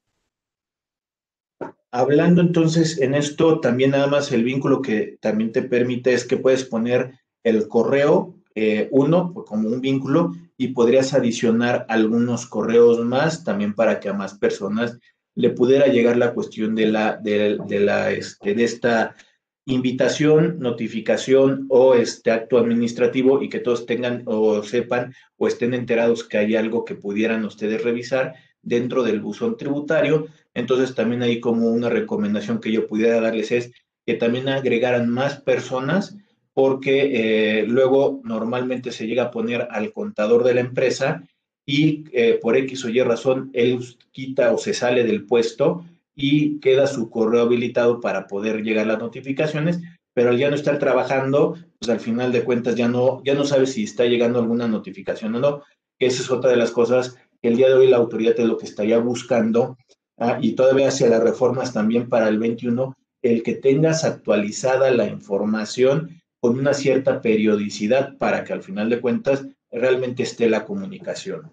Hablando 1.90 2.42
entonces 2.42 3.00
en 3.00 3.14
esto, 3.14 3.58
también 3.60 3.92
nada 3.92 4.06
más 4.06 4.32
el 4.32 4.44
vínculo 4.44 4.82
que 4.82 5.16
también 5.20 5.52
te 5.52 5.62
permite 5.62 6.12
es 6.12 6.26
que 6.26 6.36
puedes 6.36 6.64
poner 6.64 7.20
el 7.42 7.68
correo 7.68 8.34
eh, 8.54 8.88
uno 8.90 9.32
como 9.32 9.68
un 9.68 9.80
vínculo 9.80 10.32
y 10.56 10.68
podrías 10.68 11.14
adicionar 11.14 11.86
algunos 11.88 12.46
correos 12.46 13.00
más 13.04 13.44
también 13.44 13.74
para 13.74 14.00
que 14.00 14.08
a 14.08 14.12
más 14.12 14.38
personas 14.38 14.98
le 15.34 15.50
pudiera 15.50 15.86
llegar 15.86 16.16
la 16.16 16.34
cuestión 16.34 16.74
de 16.74 16.86
la 16.86 17.16
de, 17.16 17.58
la 17.80 18.10
este, 18.10 18.54
de 18.54 18.64
esta 18.64 19.16
invitación, 19.64 20.58
notificación 20.58 21.66
o 21.68 21.94
este 21.94 22.30
acto 22.30 22.58
administrativo 22.58 23.42
y 23.42 23.48
que 23.48 23.60
todos 23.60 23.86
tengan 23.86 24.22
o 24.26 24.62
sepan 24.62 25.14
o 25.36 25.46
estén 25.46 25.72
enterados 25.72 26.24
que 26.24 26.38
hay 26.38 26.56
algo 26.56 26.84
que 26.84 26.96
pudieran 26.96 27.44
ustedes 27.44 27.82
revisar 27.82 28.34
dentro 28.60 29.02
del 29.02 29.20
buzón 29.20 29.56
tributario. 29.56 30.26
Entonces 30.54 30.94
también 30.94 31.22
ahí 31.22 31.40
como 31.40 31.70
una 31.70 31.88
recomendación 31.88 32.60
que 32.60 32.72
yo 32.72 32.86
pudiera 32.86 33.20
darles 33.20 33.52
es 33.52 33.72
que 34.04 34.14
también 34.14 34.48
agregaran 34.48 35.08
más 35.08 35.40
personas 35.40 36.16
porque 36.54 37.60
eh, 37.60 37.66
luego 37.66 38.20
normalmente 38.24 38.92
se 38.92 39.06
llega 39.06 39.24
a 39.24 39.30
poner 39.30 39.68
al 39.70 39.92
contador 39.92 40.44
de 40.44 40.54
la 40.54 40.60
empresa 40.60 41.22
y 41.64 42.04
eh, 42.12 42.38
por 42.40 42.56
X 42.56 42.84
o 42.84 42.88
Y 42.88 43.00
razón 43.02 43.50
él 43.52 43.78
quita 44.10 44.52
o 44.52 44.58
se 44.58 44.74
sale 44.74 45.04
del 45.04 45.24
puesto 45.24 45.84
y 46.14 46.60
queda 46.60 46.86
su 46.86 47.08
correo 47.08 47.42
habilitado 47.42 48.00
para 48.00 48.26
poder 48.26 48.62
llegar 48.62 48.86
las 48.86 48.98
notificaciones, 48.98 49.80
pero 50.12 50.30
al 50.30 50.38
ya 50.38 50.50
no 50.50 50.56
estar 50.56 50.78
trabajando, 50.78 51.56
pues 51.78 51.90
al 51.90 52.00
final 52.00 52.32
de 52.32 52.44
cuentas 52.44 52.74
ya 52.74 52.88
no, 52.88 53.22
ya 53.24 53.34
no 53.34 53.44
sabe 53.44 53.66
si 53.66 53.84
está 53.84 54.04
llegando 54.04 54.38
alguna 54.38 54.68
notificación 54.68 55.34
o 55.36 55.40
no, 55.40 55.62
que 55.98 56.06
esa 56.06 56.22
es 56.22 56.30
otra 56.30 56.50
de 56.50 56.56
las 56.56 56.70
cosas 56.70 57.16
que 57.40 57.48
el 57.48 57.56
día 57.56 57.68
de 57.68 57.74
hoy 57.74 57.88
la 57.88 57.96
autoridad 57.96 58.38
es 58.38 58.46
lo 58.46 58.58
que 58.58 58.66
estaría 58.66 58.98
buscando, 58.98 59.78
ah, 60.18 60.38
y 60.42 60.52
todavía 60.52 60.88
hacia 60.88 61.08
las 61.08 61.22
reformas 61.22 61.72
también 61.72 62.08
para 62.08 62.28
el 62.28 62.38
21, 62.38 62.94
el 63.22 63.42
que 63.42 63.54
tengas 63.54 64.04
actualizada 64.04 64.90
la 64.90 65.06
información 65.06 66.21
con 66.42 66.58
una 66.58 66.74
cierta 66.74 67.22
periodicidad 67.22 68.18
para 68.18 68.42
que 68.42 68.52
al 68.52 68.64
final 68.64 68.90
de 68.90 69.00
cuentas 69.00 69.46
realmente 69.70 70.24
esté 70.24 70.50
la 70.50 70.64
comunicación. 70.64 71.52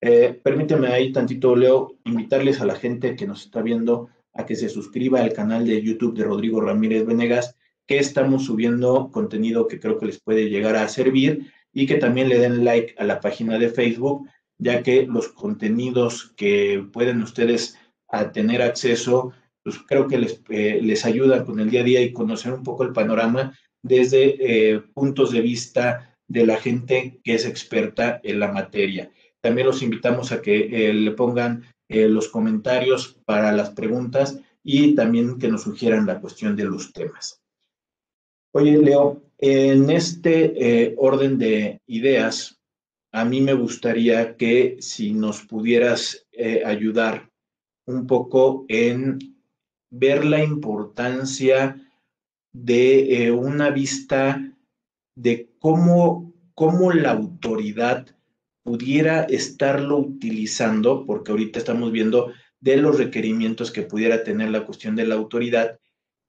Eh, 0.00 0.40
permíteme 0.40 0.86
ahí 0.86 1.10
tantito, 1.10 1.56
Leo, 1.56 1.96
invitarles 2.04 2.60
a 2.60 2.64
la 2.64 2.76
gente 2.76 3.16
que 3.16 3.26
nos 3.26 3.46
está 3.46 3.60
viendo 3.60 4.08
a 4.32 4.46
que 4.46 4.54
se 4.54 4.68
suscriba 4.68 5.20
al 5.20 5.32
canal 5.32 5.66
de 5.66 5.82
YouTube 5.82 6.16
de 6.16 6.22
Rodrigo 6.22 6.60
Ramírez 6.60 7.04
Venegas, 7.04 7.56
que 7.88 7.98
estamos 7.98 8.44
subiendo 8.44 9.10
contenido 9.10 9.66
que 9.66 9.80
creo 9.80 9.98
que 9.98 10.06
les 10.06 10.20
puede 10.20 10.48
llegar 10.48 10.76
a 10.76 10.88
servir 10.88 11.52
y 11.72 11.86
que 11.86 11.96
también 11.96 12.28
le 12.28 12.38
den 12.38 12.64
like 12.64 12.94
a 12.98 13.04
la 13.04 13.18
página 13.18 13.58
de 13.58 13.68
Facebook 13.68 14.28
ya 14.58 14.84
que 14.84 15.06
los 15.06 15.28
contenidos 15.28 16.34
que 16.36 16.86
pueden 16.92 17.20
ustedes 17.22 17.76
tener 18.32 18.62
acceso, 18.62 19.32
pues 19.64 19.78
creo 19.88 20.06
que 20.06 20.18
les, 20.18 20.40
eh, 20.50 20.80
les 20.82 21.04
ayuda 21.04 21.44
con 21.44 21.58
el 21.58 21.70
día 21.70 21.80
a 21.80 21.84
día 21.84 22.00
y 22.02 22.12
conocer 22.12 22.52
un 22.52 22.62
poco 22.62 22.84
el 22.84 22.92
panorama 22.92 23.56
desde 23.82 24.74
eh, 24.74 24.80
puntos 24.94 25.32
de 25.32 25.40
vista 25.40 26.16
de 26.28 26.46
la 26.46 26.56
gente 26.56 27.20
que 27.24 27.34
es 27.34 27.46
experta 27.46 28.20
en 28.22 28.40
la 28.40 28.52
materia. 28.52 29.10
También 29.40 29.66
los 29.66 29.82
invitamos 29.82 30.32
a 30.32 30.42
que 30.42 30.88
eh, 30.88 30.92
le 30.92 31.10
pongan 31.12 31.64
los 31.92 32.28
comentarios 32.28 33.18
para 33.24 33.50
las 33.50 33.70
preguntas 33.70 34.38
y 34.62 34.94
también 34.94 35.40
que 35.40 35.48
nos 35.48 35.62
sugieran 35.62 36.06
la 36.06 36.20
cuestión 36.20 36.54
de 36.54 36.62
los 36.62 36.92
temas. 36.92 37.42
Oye, 38.52 38.78
Leo, 38.78 39.24
en 39.38 39.90
este 39.90 40.94
orden 40.96 41.36
de 41.36 41.80
ideas, 41.88 42.60
a 43.12 43.24
mí 43.24 43.40
me 43.40 43.54
gustaría 43.54 44.36
que 44.36 44.76
si 44.80 45.12
nos 45.12 45.42
pudieras 45.42 46.26
eh, 46.32 46.62
ayudar 46.64 47.30
un 47.86 48.06
poco 48.06 48.64
en 48.68 49.18
ver 49.90 50.24
la 50.24 50.44
importancia 50.44 51.89
de 52.52 53.24
eh, 53.24 53.30
una 53.30 53.70
vista 53.70 54.42
de 55.16 55.50
cómo, 55.58 56.32
cómo 56.54 56.92
la 56.92 57.12
autoridad 57.12 58.06
pudiera 58.62 59.22
estarlo 59.24 59.98
utilizando, 59.98 61.06
porque 61.06 61.30
ahorita 61.30 61.58
estamos 61.58 61.92
viendo 61.92 62.32
de 62.60 62.76
los 62.76 62.98
requerimientos 62.98 63.70
que 63.70 63.82
pudiera 63.82 64.22
tener 64.22 64.50
la 64.50 64.64
cuestión 64.66 64.96
de 64.96 65.06
la 65.06 65.14
autoridad 65.14 65.78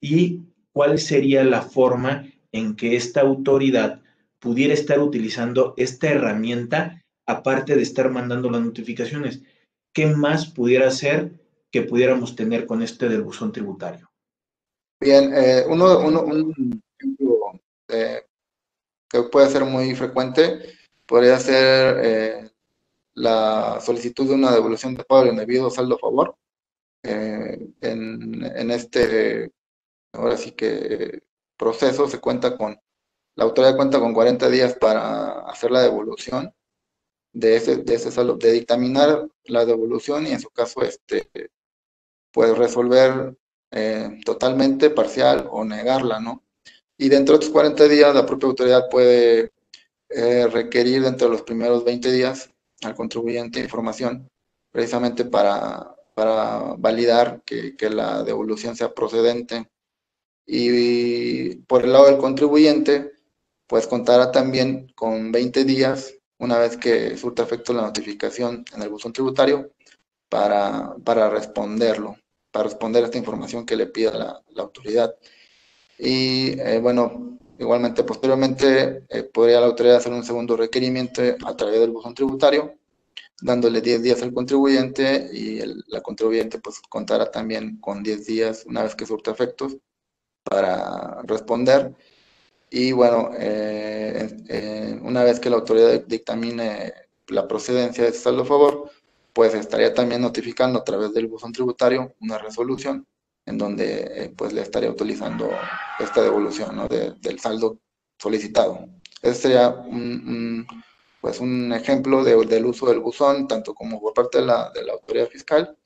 y 0.00 0.40
cuál 0.72 0.98
sería 0.98 1.44
la 1.44 1.62
forma 1.62 2.26
en 2.52 2.74
que 2.74 2.96
esta 2.96 3.20
autoridad 3.20 4.00
pudiera 4.38 4.74
estar 4.74 4.98
utilizando 5.00 5.74
esta 5.76 6.10
herramienta 6.10 7.02
aparte 7.26 7.76
de 7.76 7.82
estar 7.82 8.10
mandando 8.10 8.50
las 8.50 8.62
notificaciones. 8.62 9.42
¿Qué 9.94 10.06
más 10.06 10.46
pudiera 10.46 10.90
ser 10.90 11.40
que 11.70 11.82
pudiéramos 11.82 12.34
tener 12.34 12.66
con 12.66 12.82
este 12.82 13.08
del 13.08 13.22
buzón 13.22 13.52
tributario? 13.52 14.11
Bien, 15.02 15.32
eh, 15.34 15.64
uno, 15.66 15.98
un 15.98 16.80
ejemplo 16.96 17.60
eh, 17.88 18.24
que 19.08 19.22
puede 19.24 19.50
ser 19.50 19.64
muy 19.64 19.96
frecuente 19.96 20.60
podría 21.06 21.40
ser 21.40 21.98
eh, 22.04 22.50
la 23.14 23.80
solicitud 23.80 24.28
de 24.28 24.34
una 24.34 24.52
devolución 24.52 24.94
de 24.94 25.02
pago 25.02 25.26
indebido 25.26 25.70
saldo 25.70 25.96
a 25.96 25.98
favor. 25.98 26.36
En, 27.02 27.74
en, 27.80 28.70
este, 28.70 29.50
ahora 30.12 30.36
sí 30.36 30.52
que 30.52 31.20
proceso 31.56 32.08
se 32.08 32.20
cuenta 32.20 32.56
con 32.56 32.80
la 33.34 33.42
autoridad 33.42 33.74
cuenta 33.74 33.98
con 33.98 34.14
40 34.14 34.48
días 34.50 34.76
para 34.76 35.40
hacer 35.50 35.72
la 35.72 35.82
devolución 35.82 36.54
de 37.32 37.56
ese, 37.56 37.78
de 37.78 37.94
ese 37.94 38.12
saldo, 38.12 38.36
de 38.36 38.52
dictaminar 38.52 39.28
la 39.46 39.64
devolución 39.64 40.28
y 40.28 40.30
en 40.30 40.40
su 40.40 40.50
caso, 40.50 40.82
este, 40.82 41.28
pues 42.30 42.56
resolver 42.56 43.36
eh, 43.72 44.20
totalmente, 44.24 44.90
parcial 44.90 45.48
o 45.50 45.64
negarla, 45.64 46.20
¿no? 46.20 46.42
Y 46.98 47.08
dentro 47.08 47.34
de 47.34 47.40
estos 47.40 47.52
40 47.52 47.88
días, 47.88 48.14
la 48.14 48.26
propia 48.26 48.48
autoridad 48.48 48.88
puede 48.90 49.50
eh, 50.10 50.46
requerir 50.46 51.02
dentro 51.02 51.28
de 51.28 51.32
los 51.32 51.42
primeros 51.42 51.84
20 51.84 52.12
días 52.12 52.50
al 52.82 52.94
contribuyente 52.94 53.60
información, 53.60 54.28
precisamente 54.70 55.24
para, 55.24 55.96
para 56.14 56.74
validar 56.78 57.42
que, 57.44 57.76
que 57.76 57.88
la 57.90 58.22
devolución 58.22 58.76
sea 58.76 58.92
procedente. 58.92 59.68
Y, 60.46 61.56
por 61.66 61.84
el 61.84 61.92
lado 61.92 62.06
del 62.06 62.18
contribuyente, 62.18 63.12
pues 63.66 63.86
contará 63.86 64.30
también 64.30 64.92
con 64.94 65.32
20 65.32 65.64
días, 65.64 66.14
una 66.38 66.58
vez 66.58 66.76
que 66.76 67.16
surta 67.16 67.42
efecto 67.44 67.72
la 67.72 67.82
notificación 67.82 68.64
en 68.74 68.82
el 68.82 68.90
buzón 68.90 69.12
tributario, 69.12 69.72
para, 70.28 70.94
para 71.04 71.30
responderlo, 71.30 72.16
para 72.52 72.64
responder 72.64 73.02
a 73.02 73.06
esta 73.06 73.18
información 73.18 73.66
que 73.66 73.76
le 73.76 73.86
pida 73.86 74.12
la, 74.12 74.62
autoridad. 74.62 75.16
Y 75.98 76.60
eh, 76.60 76.78
bueno, 76.80 77.38
igualmente 77.58 78.04
posteriormente 78.04 79.04
eh, 79.08 79.22
podría 79.24 79.60
la 79.60 79.66
autoridad 79.66 79.96
hacer 79.96 80.12
un 80.12 80.24
segundo 80.24 80.56
requerimiento 80.56 81.22
a 81.44 81.56
través 81.56 81.80
del 81.80 81.90
buzón 81.90 82.14
tributario, 82.14 82.74
dándole 83.40 83.80
10 83.80 84.02
días 84.02 84.22
al 84.22 84.34
contribuyente 84.34 85.30
y 85.32 85.60
el, 85.60 85.82
la 85.88 86.00
contribuyente 86.02 86.58
pues 86.58 86.80
contará 86.88 87.30
también 87.30 87.78
con 87.80 88.02
10 88.02 88.26
días 88.26 88.64
una 88.66 88.82
vez 88.82 88.94
que 88.94 89.06
surta 89.06 89.30
efectos 89.32 89.76
para 90.44 91.22
responder. 91.22 91.94
Y 92.70 92.92
bueno, 92.92 93.30
eh, 93.38 94.98
una 95.02 95.24
vez 95.24 95.40
que 95.40 95.50
la 95.50 95.56
autoridad 95.56 96.04
dictamine 96.06 96.92
la 97.28 97.46
procedencia 97.48 98.04
de 98.04 98.10
este 98.10 98.22
saldo 98.22 98.42
a 98.42 98.46
favor, 98.46 98.90
pues 99.32 99.54
estaría 99.54 99.94
también 99.94 100.20
notificando 100.20 100.78
a 100.78 100.84
través 100.84 101.12
del 101.14 101.26
buzón 101.26 101.52
tributario 101.52 102.14
una 102.20 102.38
resolución 102.38 103.06
en 103.46 103.58
donde 103.58 104.00
eh, 104.14 104.34
pues 104.36 104.52
le 104.52 104.62
estaría 104.62 104.90
utilizando 104.90 105.50
esta 105.98 106.22
devolución 106.22 106.76
¿no? 106.76 106.88
del 106.88 107.38
saldo 107.40 107.78
solicitado. 108.18 108.86
Ese 109.20 109.34
sería 109.34 109.68
un, 109.68 110.66
pues 111.20 111.40
un 111.40 111.72
ejemplo 111.72 112.24
del 112.24 112.66
uso 112.66 112.86
del 112.86 113.00
buzón, 113.00 113.48
tanto 113.48 113.74
como 113.74 114.00
por 114.00 114.14
parte 114.14 114.38
de 114.38 114.46
la, 114.46 114.72
autoridad 114.92 115.28
fiscal 115.28 115.76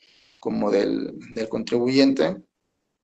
como 0.40 0.70
del, 0.70 1.18
del 1.34 1.48
contribuyente. 1.48 2.36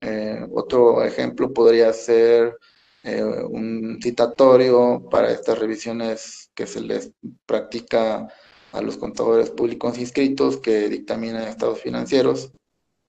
Eh, 0.01 0.45
otro 0.51 1.03
ejemplo 1.03 1.53
podría 1.53 1.93
ser 1.93 2.57
eh, 3.03 3.23
un 3.23 3.99
citatorio 4.01 5.07
para 5.09 5.31
estas 5.31 5.59
revisiones 5.59 6.51
que 6.55 6.67
se 6.67 6.81
les 6.81 7.11
practica 7.45 8.27
a 8.73 8.81
los 8.81 8.97
contadores 8.97 9.51
públicos 9.51 9.97
inscritos 9.97 10.57
que 10.57 10.89
dictaminan 10.89 11.47
estados 11.47 11.79
financieros 11.79 12.51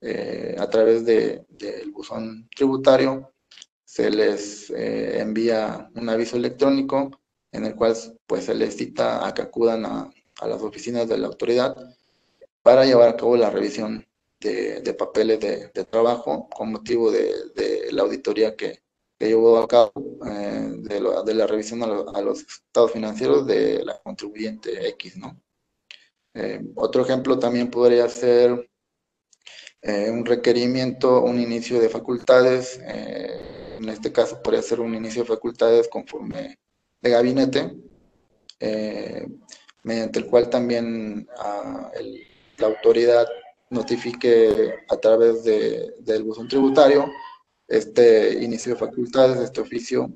eh, 0.00 0.54
a 0.58 0.68
través 0.68 1.04
del 1.06 1.90
buzón 1.90 2.48
tributario 2.54 3.32
se 3.84 4.10
les 4.10 4.70
eh, 4.70 5.20
envía 5.20 5.88
un 5.94 6.08
aviso 6.10 6.36
electrónico 6.36 7.10
en 7.52 7.64
el 7.64 7.74
cual 7.74 7.96
pues 8.26 8.44
se 8.44 8.54
les 8.54 8.76
cita 8.76 9.26
a 9.26 9.32
que 9.32 9.42
acudan 9.42 9.86
a, 9.86 10.10
las 10.46 10.60
oficinas 10.60 11.08
de 11.08 11.16
la 11.16 11.28
autoridad 11.28 11.74
para 12.60 12.84
llevar 12.84 13.08
a 13.08 13.16
cabo 13.16 13.36
la 13.36 13.50
revisión 13.50 14.04
de, 14.40 14.94
papeles 14.98 15.40
de, 15.40 15.84
trabajo 15.84 16.50
con 16.50 16.72
motivo 16.72 17.10
de, 17.10 17.88
la 17.92 18.02
auditoría 18.02 18.56
que, 18.56 18.82
que, 19.18 19.28
llevó 19.28 19.58
a 19.58 19.68
cabo 19.68 19.92
eh, 20.26 20.74
de, 20.76 21.34
la 21.34 21.46
revisión 21.46 21.82
a, 21.82 22.20
los 22.20 22.40
estados 22.40 22.92
financieros 22.92 23.46
de 23.46 23.84
la 23.84 23.98
contribuyente 24.02 24.88
X, 24.88 25.16
¿no? 25.16 25.40
Otro 26.74 27.02
ejemplo 27.02 27.38
también 27.38 27.70
podría 27.70 28.08
ser 28.08 28.68
eh, 29.82 30.10
un 30.10 30.24
requerimiento, 30.24 31.22
un 31.22 31.38
inicio 31.38 31.78
de 31.78 31.90
facultades, 31.90 32.80
eh, 32.86 33.76
en 33.78 33.88
este 33.88 34.12
caso 34.12 34.40
podría 34.42 34.62
ser 34.62 34.80
un 34.80 34.94
inicio 34.94 35.22
de 35.22 35.28
facultades 35.28 35.88
conforme 35.88 36.58
de 37.02 37.10
gabinete, 37.10 37.70
eh, 38.60 39.26
mediante 39.82 40.20
el 40.20 40.26
cual 40.26 40.48
también 40.48 41.28
ah, 41.38 41.90
la 42.56 42.66
autoridad 42.66 43.26
notifique 43.68 44.74
a 44.88 44.96
través 44.96 45.44
de, 45.44 45.94
del 46.00 46.22
buzón 46.22 46.48
tributario 46.48 47.06
este 47.68 48.42
inicio 48.42 48.72
de 48.72 48.78
facultades, 48.78 49.38
este 49.38 49.60
oficio, 49.60 50.10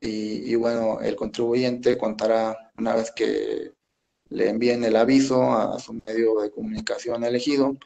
y, 0.00 0.54
bueno, 0.56 1.00
el 1.00 1.16
contribuyente 1.16 1.96
contará 1.98 2.72
una 2.76 2.94
vez 2.94 3.10
que 3.10 3.72
le 4.30 4.48
envíen 4.48 4.84
el 4.84 4.96
aviso 4.96 5.52
a 5.52 5.78
su 5.78 5.94
medio 6.06 6.40
de 6.40 6.50
comunicación 6.50 7.24
elegido, 7.24 7.76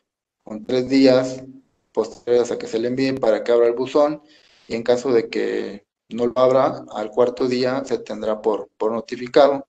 con 0.43 0.65
tres 0.65 0.89
días 0.89 1.45
posteriores 1.93 2.51
a 2.51 2.59
que 2.59 2.67
se 2.67 2.79
le 2.79 2.89
envíe 2.89 3.13
para 3.13 3.45
que 3.45 3.53
abra 3.53 3.67
el 3.67 3.75
buzón 3.75 4.23
y 4.69 4.75
en 4.75 4.83
caso 4.83 5.13
de 5.13 5.29
que 5.29 5.85
no 6.09 6.27
lo 6.27 6.39
abra, 6.39 6.85
al 6.93 7.11
cuarto 7.11 7.47
día 7.47 7.85
se 7.85 7.99
tendrá 7.99 8.41
por, 8.41 8.69
por 8.77 8.93
notificado, 8.93 9.67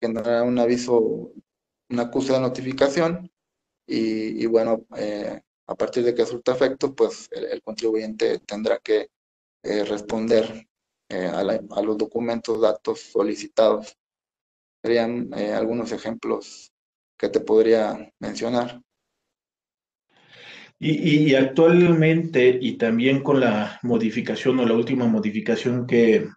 tendrá 0.00 0.42
un 0.42 0.58
aviso, 0.58 1.32
una 1.88 2.04
acusa 2.04 2.34
de 2.34 2.40
notificación 2.40 3.30
y, 3.86 4.44
bueno, 4.46 4.84
eh, 4.96 5.40
a 5.66 5.74
partir 5.74 6.04
de 6.04 6.14
que 6.14 6.22
resulta 6.22 6.52
efecto, 6.52 6.94
pues 6.94 7.28
el, 7.30 7.62
contribuyente 7.62 8.38
tendrá 8.40 8.78
que 8.78 9.10
eh, 9.62 9.84
responder 9.84 10.68
eh, 11.08 11.26
a, 11.26 11.40
a, 11.40 11.82
los 11.82 11.96
documentos, 11.96 12.60
datos 12.60 13.00
solicitados. 13.00 13.96
Serían 14.82 15.32
algunos 15.34 15.92
ejemplos 15.92 16.72
que 17.18 17.28
te 17.28 17.40
podría 17.40 18.12
mencionar. 18.20 18.80
Y, 20.80 21.34
actualmente, 21.34 22.56
y 22.60 22.76
también 22.76 23.20
con 23.24 23.40
la 23.40 23.80
modificación 23.82 24.60
o 24.60 24.66
la 24.66 24.74
última 24.74 25.06
modificación 25.06 25.88
que, 25.88 26.28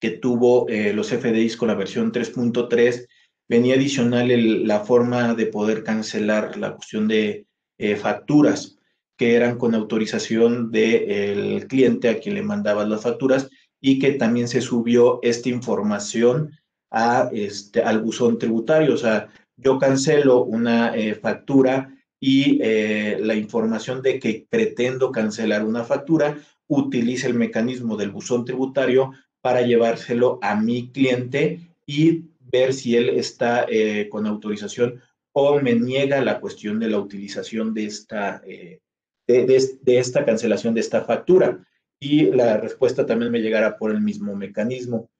que 0.00 0.10
tuvo 0.10 0.68
eh, 0.68 0.92
los 0.92 1.12
FDIs 1.12 1.56
con 1.56 1.68
la 1.68 1.76
versión 1.76 2.10
3.3, 2.10 3.06
venía 3.48 3.76
adicional 3.76 4.66
la 4.66 4.80
forma 4.80 5.34
de 5.34 5.46
poder 5.46 5.84
cancelar 5.84 6.56
la 6.56 6.74
cuestión 6.74 7.06
de 7.06 7.46
eh, 7.78 7.94
facturas 7.94 8.78
que 9.16 9.36
eran 9.36 9.58
con 9.58 9.76
autorización 9.76 10.72
del 10.72 11.68
cliente 11.68 12.08
a 12.08 12.18
quien 12.18 12.34
le 12.34 12.42
mandaban 12.42 12.90
las 12.90 13.02
facturas 13.02 13.48
y 13.80 14.00
que 14.00 14.12
también 14.12 14.48
se 14.48 14.60
subió 14.60 15.20
esta 15.22 15.48
información 15.48 16.50
a 16.90 17.30
este, 17.32 17.82
al 17.82 18.00
buzón 18.00 18.38
tributario. 18.38 18.94
O 18.94 18.96
sea, 18.96 19.28
yo 19.56 19.78
cancelo 19.78 20.44
una 20.44 20.94
eh, 20.96 21.14
factura 21.14 21.92
y 22.20 22.58
eh, 22.62 23.18
la 23.20 23.34
información 23.34 24.02
de 24.02 24.18
que 24.18 24.46
pretendo 24.48 25.12
cancelar 25.12 25.64
una 25.64 25.84
factura, 25.84 26.38
utilice 26.68 27.26
el 27.26 27.34
mecanismo 27.34 27.96
del 27.96 28.10
buzón 28.10 28.44
tributario 28.44 29.12
para 29.40 29.62
llevárselo 29.62 30.38
a 30.42 30.56
mi 30.56 30.90
cliente 30.90 31.60
y 31.86 32.24
ver 32.40 32.72
si 32.72 32.96
él 32.96 33.10
está 33.10 33.66
eh, 33.68 34.08
con 34.08 34.26
autorización 34.26 35.00
o 35.32 35.60
me 35.60 35.74
niega 35.74 36.20
la 36.22 36.40
cuestión 36.40 36.80
de 36.80 36.88
la 36.88 36.98
utilización 36.98 37.74
de 37.74 37.84
esta, 37.84 38.42
eh, 38.46 38.80
de, 39.26 39.98
esta 39.98 40.24
cancelación 40.24 40.74
de 40.74 40.80
esta 40.80 41.02
factura. 41.02 41.64
Y 42.00 42.30
la 42.32 42.56
respuesta 42.56 43.06
también 43.06 43.30
me 43.30 43.40
llegará 43.40 43.76
por 43.76 43.90
el 43.90 44.00
mismo 44.00 44.34
mecanismo. 44.34 45.10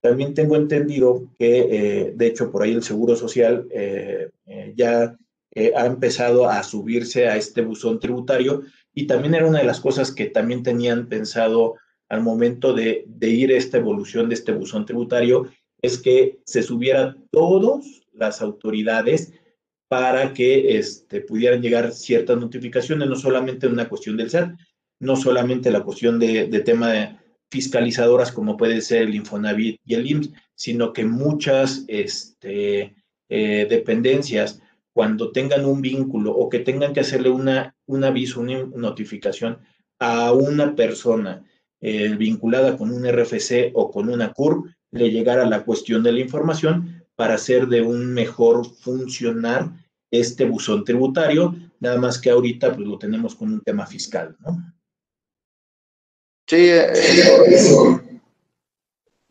También 0.00 0.34
tengo 0.34 0.56
entendido 0.56 1.28
que, 1.38 2.12
de 2.14 2.26
hecho, 2.26 2.50
por 2.52 2.62
ahí 2.62 2.72
el 2.72 2.82
Seguro 2.82 3.16
Social 3.16 3.66
ya 4.74 5.16
eh, 5.58 5.72
ha 5.74 5.86
empezado 5.86 6.50
a 6.50 6.62
subirse 6.62 7.28
a 7.28 7.36
este 7.38 7.62
buzón 7.62 7.98
tributario 7.98 8.64
y 8.92 9.06
también 9.06 9.34
era 9.34 9.46
una 9.46 9.60
de 9.60 9.64
las 9.64 9.80
cosas 9.80 10.12
que 10.12 10.26
también 10.26 10.62
tenían 10.62 11.08
pensado 11.08 11.76
al 12.10 12.20
momento 12.20 12.74
de, 12.74 13.06
ir 13.22 13.50
a 13.50 13.56
esta 13.56 13.78
evolución 13.78 14.28
de 14.28 14.34
este 14.34 14.52
buzón 14.52 14.84
tributario, 14.84 15.48
es 15.80 15.96
que 15.96 16.40
se 16.44 16.62
subiera 16.62 17.16
todas 17.30 17.86
las 18.12 18.42
autoridades 18.42 19.32
para 19.88 20.34
que 20.34 20.76
este, 20.76 21.22
pudieran 21.22 21.62
llegar 21.62 21.90
ciertas 21.92 22.36
notificaciones, 22.36 23.08
no 23.08 23.16
solamente 23.16 23.66
una 23.66 23.88
cuestión 23.88 24.18
del 24.18 24.28
SAT, 24.28 24.58
no 25.00 25.16
solamente 25.16 25.70
la 25.70 25.82
cuestión 25.82 26.18
de, 26.18 26.48
tema 26.66 26.92
de 26.92 27.16
fiscalizadoras 27.50 28.32
como 28.32 28.56
puede 28.56 28.80
ser 28.80 29.02
el 29.02 29.14
Infonavit 29.14 29.80
y 29.84 29.94
el 29.94 30.10
IMSS, 30.10 30.32
sino 30.54 30.92
que 30.92 31.04
muchas 31.04 31.84
este, 31.88 32.94
eh, 33.28 33.66
dependencias 33.68 34.60
cuando 34.92 35.30
tengan 35.30 35.64
un 35.64 35.82
vínculo 35.82 36.32
o 36.32 36.48
que 36.48 36.60
tengan 36.60 36.92
que 36.92 37.00
hacerle 37.00 37.28
una, 37.28 37.76
un 37.86 38.04
aviso, 38.04 38.40
una 38.40 38.64
notificación 38.64 39.58
a 39.98 40.32
una 40.32 40.74
persona 40.74 41.44
eh, 41.80 42.14
vinculada 42.16 42.76
con 42.76 42.90
un 42.90 43.06
RFC 43.06 43.72
o 43.74 43.90
con 43.90 44.08
una 44.08 44.32
CUR, 44.32 44.74
le 44.90 45.10
llegara 45.10 45.44
la 45.44 45.64
cuestión 45.64 46.02
de 46.02 46.12
la 46.12 46.20
información 46.20 47.04
para 47.14 47.34
hacer 47.34 47.66
de 47.66 47.82
un 47.82 48.12
mejor 48.14 48.66
funcionar 48.66 49.70
este 50.10 50.44
buzón 50.46 50.84
tributario, 50.84 51.54
nada 51.80 51.98
más 51.98 52.18
que 52.18 52.30
ahorita 52.30 52.74
pues 52.74 52.86
lo 52.86 52.98
tenemos 52.98 53.34
con 53.34 53.52
un 53.52 53.60
tema 53.60 53.86
fiscal, 53.86 54.36
¿no? 54.40 54.75
Sí, 56.48 56.56
eh, 56.56 56.92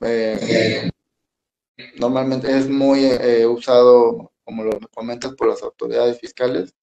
eh, 0.01 0.89
normalmente 1.99 2.56
es 2.58 2.69
muy 2.69 3.06
usado 3.47 4.32
como 4.43 4.63
lo 4.63 4.80
comentas, 4.93 5.34
por 5.36 5.47
las 5.49 5.63
autoridades 5.63 6.19
fiscales. 6.19 6.73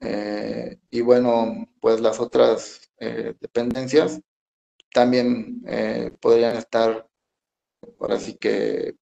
Eh, 0.00 0.78
y 0.90 1.00
bueno, 1.02 1.68
pues 1.80 2.00
las 2.00 2.20
otras 2.20 2.90
eh, 2.98 3.34
dependencias 3.40 4.20
también 4.94 5.62
podrían 6.20 6.56
estar, 6.56 7.08
ahora 8.00 8.20
sí 8.20 8.36
que, 8.38 8.96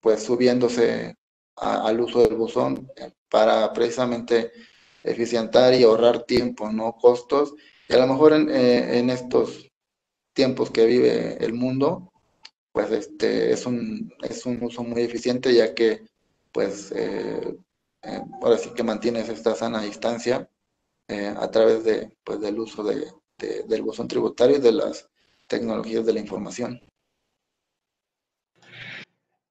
pues 0.00 0.22
subiéndose 0.24 1.16
al 1.56 2.00
uso 2.00 2.22
del 2.22 2.36
buzón 2.36 2.90
para 3.30 3.72
precisamente 3.72 4.52
eficientar 5.04 5.74
y 5.74 5.84
ahorrar 5.84 6.24
tiempo, 6.24 6.70
no 6.72 6.96
costos. 6.96 7.54
Y 7.88 7.94
a 7.94 7.98
lo 7.98 8.08
mejor 8.08 8.34
en, 8.34 8.50
en 8.50 9.10
estos 9.10 9.69
tiempos 10.40 10.70
que 10.70 10.86
vive 10.86 11.36
el 11.44 11.52
mundo, 11.52 12.10
pues 12.72 12.90
este 12.92 13.52
es 13.52 13.66
un, 13.66 14.10
es 14.22 14.46
un 14.46 14.64
uso 14.64 14.82
muy 14.82 15.02
eficiente 15.02 15.52
ya 15.52 15.74
que 15.74 16.06
pues 16.50 16.90
eh, 16.92 17.58
eh, 18.02 18.20
ahora 18.40 18.56
sí 18.56 18.70
que 18.74 18.82
mantienes 18.82 19.28
esta 19.28 19.54
sana 19.54 19.82
distancia 19.82 20.48
eh, 21.08 21.34
a 21.36 21.50
través 21.50 21.84
de, 21.84 22.10
pues, 22.24 22.40
del 22.40 22.58
uso 22.58 22.82
de, 22.82 23.04
del 23.68 23.82
buzón 23.82 24.08
tributario 24.08 24.56
y 24.56 24.60
de 24.60 24.72
las 24.72 25.10
tecnologías 25.46 26.06
de 26.06 26.14
la 26.14 26.20
información. 26.20 26.80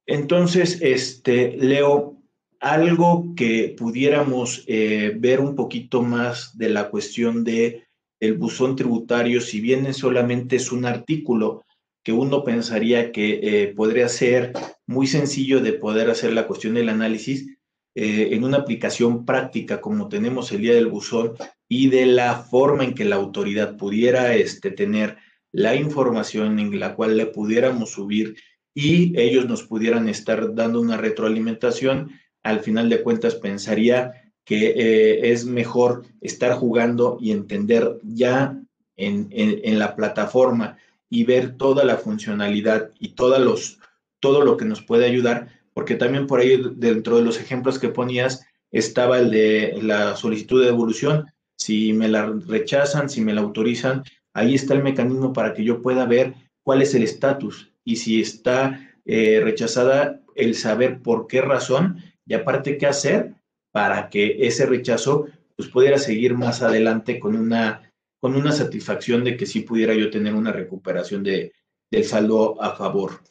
Entonces, 0.08 0.80
este, 0.82 1.56
Leo, 1.56 2.18
algo 2.60 3.36
que 3.38 3.76
pudiéramos 3.78 4.66
ver 4.66 5.40
un 5.40 5.56
poquito 5.56 6.02
más 6.02 6.58
de 6.58 6.70
la 6.70 6.90
cuestión 6.90 7.44
de 7.44 7.89
el 8.20 8.34
buzón 8.34 8.76
tributario, 8.76 9.42
si 9.42 9.62
bien 9.62 9.94
solamente 9.94 10.58
es 10.58 10.72
un 10.72 10.86
artículo 10.86 11.66
que 12.04 12.12
uno 12.12 12.44
pensaría 12.44 13.12
que 13.12 13.40
eh, 13.42 13.68
podría 13.76 14.10
ser 14.10 14.54
muy 14.88 15.08
sencillo 15.08 15.62
de 15.62 15.74
poder 15.74 16.10
hacer 16.10 16.34
la 16.34 16.48
cuestión 16.48 16.74
del 16.74 16.90
análisis, 16.90 17.58
eh, 17.96 18.30
en 18.32 18.44
una 18.44 18.58
aplicación 18.58 19.26
práctica 19.26 19.82
como 19.82 20.10
tenemos 20.10 20.52
el 20.52 20.62
día 20.62 20.74
del 20.74 20.88
buzón 20.88 21.34
y 21.68 21.90
de 21.90 22.06
la 22.06 22.36
forma 22.36 22.84
en 22.84 22.94
que 22.94 23.04
la 23.04 23.16
autoridad 23.16 23.78
pudiera 23.78 24.36
este, 24.36 24.72
tener 24.72 25.18
la 25.52 25.76
información 25.76 26.60
en 26.60 26.80
la 26.80 26.96
cual 26.96 27.18
le 27.18 27.26
pudiéramos 27.26 27.92
subir 27.92 28.36
y 28.74 29.20
ellos 29.20 29.48
nos 29.48 29.64
pudieran 29.64 30.08
estar 30.08 30.54
dando 30.54 30.80
una 30.80 30.98
retroalimentación, 30.98 32.12
al 32.44 32.60
final 32.62 32.90
de 32.90 33.02
cuentas 33.02 33.36
pensaría 33.36 34.29
que 34.50 34.74
eh, 34.76 35.32
es 35.32 35.46
mejor 35.46 36.06
estar 36.22 36.54
jugando 36.54 37.20
y 37.22 37.30
entender 37.30 38.00
ya 38.02 38.60
en, 38.98 39.78
la 39.78 39.96
plataforma 39.96 40.76
y 41.08 41.24
ver 41.24 41.56
toda 41.56 41.84
la 41.84 41.98
funcionalidad 41.98 42.90
y 43.00 43.14
los, 43.16 43.78
todo 44.20 44.44
lo 44.44 44.58
que 44.58 44.66
nos 44.66 44.82
puede 44.82 45.06
ayudar, 45.06 45.50
porque 45.76 45.94
también 45.94 46.26
por 46.26 46.40
ahí 46.40 46.60
dentro 46.78 47.18
de 47.18 47.24
los 47.24 47.40
ejemplos 47.40 47.78
que 47.78 47.90
ponías 47.90 48.44
estaba 48.72 49.20
el 49.20 49.30
de 49.30 49.78
la 49.84 50.16
solicitud 50.16 50.62
de 50.62 50.72
devolución. 50.72 51.28
Si 51.56 51.94
me 51.94 52.08
la 52.08 52.26
rechazan, 52.26 53.08
si 53.08 53.22
me 53.22 53.36
la 53.36 53.42
autorizan, 53.42 54.04
ahí 54.34 54.56
está 54.56 54.74
el 54.74 54.82
mecanismo 54.82 55.32
para 55.32 55.54
que 55.54 55.64
yo 55.64 55.84
pueda 55.84 56.08
ver 56.08 56.34
cuál 56.64 56.82
es 56.82 56.96
el 56.96 57.04
estatus 57.04 57.72
y 57.84 57.98
si 57.98 58.20
está 58.20 58.96
eh, 59.06 59.42
rechazada, 59.44 60.22
el 60.34 60.56
saber 60.56 61.04
por 61.04 61.28
qué 61.28 61.42
razón 61.42 62.02
y 62.26 62.34
aparte 62.34 62.80
qué 62.80 62.88
hacer 62.88 63.36
para 63.72 64.10
que 64.10 64.48
ese 64.48 64.66
rechazo 64.66 65.28
pues 65.56 65.70
pudiera 65.70 65.98
seguir 65.98 66.36
más 66.36 66.62
adelante 66.62 67.20
con 67.20 67.36
una, 67.36 67.92
con 68.20 68.36
una 68.36 68.52
satisfacción 68.52 69.24
de 69.24 69.36
que 69.36 69.46
sí 69.46 69.62
pudiera 69.62 69.94
yo 69.94 70.10
tener 70.10 70.34
una 70.34 70.52
recuperación 70.52 71.24
de, 71.24 71.52
del 71.92 72.06
saldo 72.06 72.62
a 72.62 72.76
favor. 72.76 73.22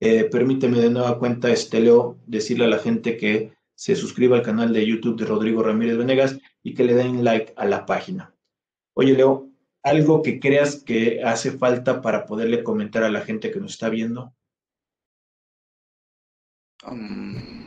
Eh, 0.00 0.24
permíteme 0.24 0.78
de 0.78 0.90
nueva 0.90 1.18
cuenta, 1.18 1.50
este 1.50 1.80
Leo, 1.80 2.18
decirle 2.26 2.66
a 2.66 2.68
la 2.68 2.78
gente 2.78 3.16
que 3.16 3.52
se 3.74 3.96
suscriba 3.96 4.36
al 4.36 4.42
canal 4.42 4.72
de 4.72 4.86
YouTube 4.86 5.18
de 5.18 5.26
Rodrigo 5.26 5.62
Ramírez 5.62 5.96
Venegas 5.96 6.38
y 6.62 6.74
que 6.74 6.84
le 6.84 6.94
den 6.94 7.24
like 7.24 7.52
a 7.56 7.64
la 7.64 7.86
página. 7.86 8.34
Oye, 8.94 9.14
Leo, 9.14 9.50
¿algo 9.82 10.22
que 10.22 10.40
creas 10.40 10.82
que 10.82 11.22
hace 11.22 11.52
falta 11.52 12.02
para 12.02 12.26
poderle 12.26 12.62
comentar 12.62 13.02
a 13.04 13.10
la 13.10 13.22
gente 13.22 13.50
que 13.50 13.60
nos 13.60 13.72
está 13.72 13.88
viendo? 13.88 14.34
Um, 16.84 17.57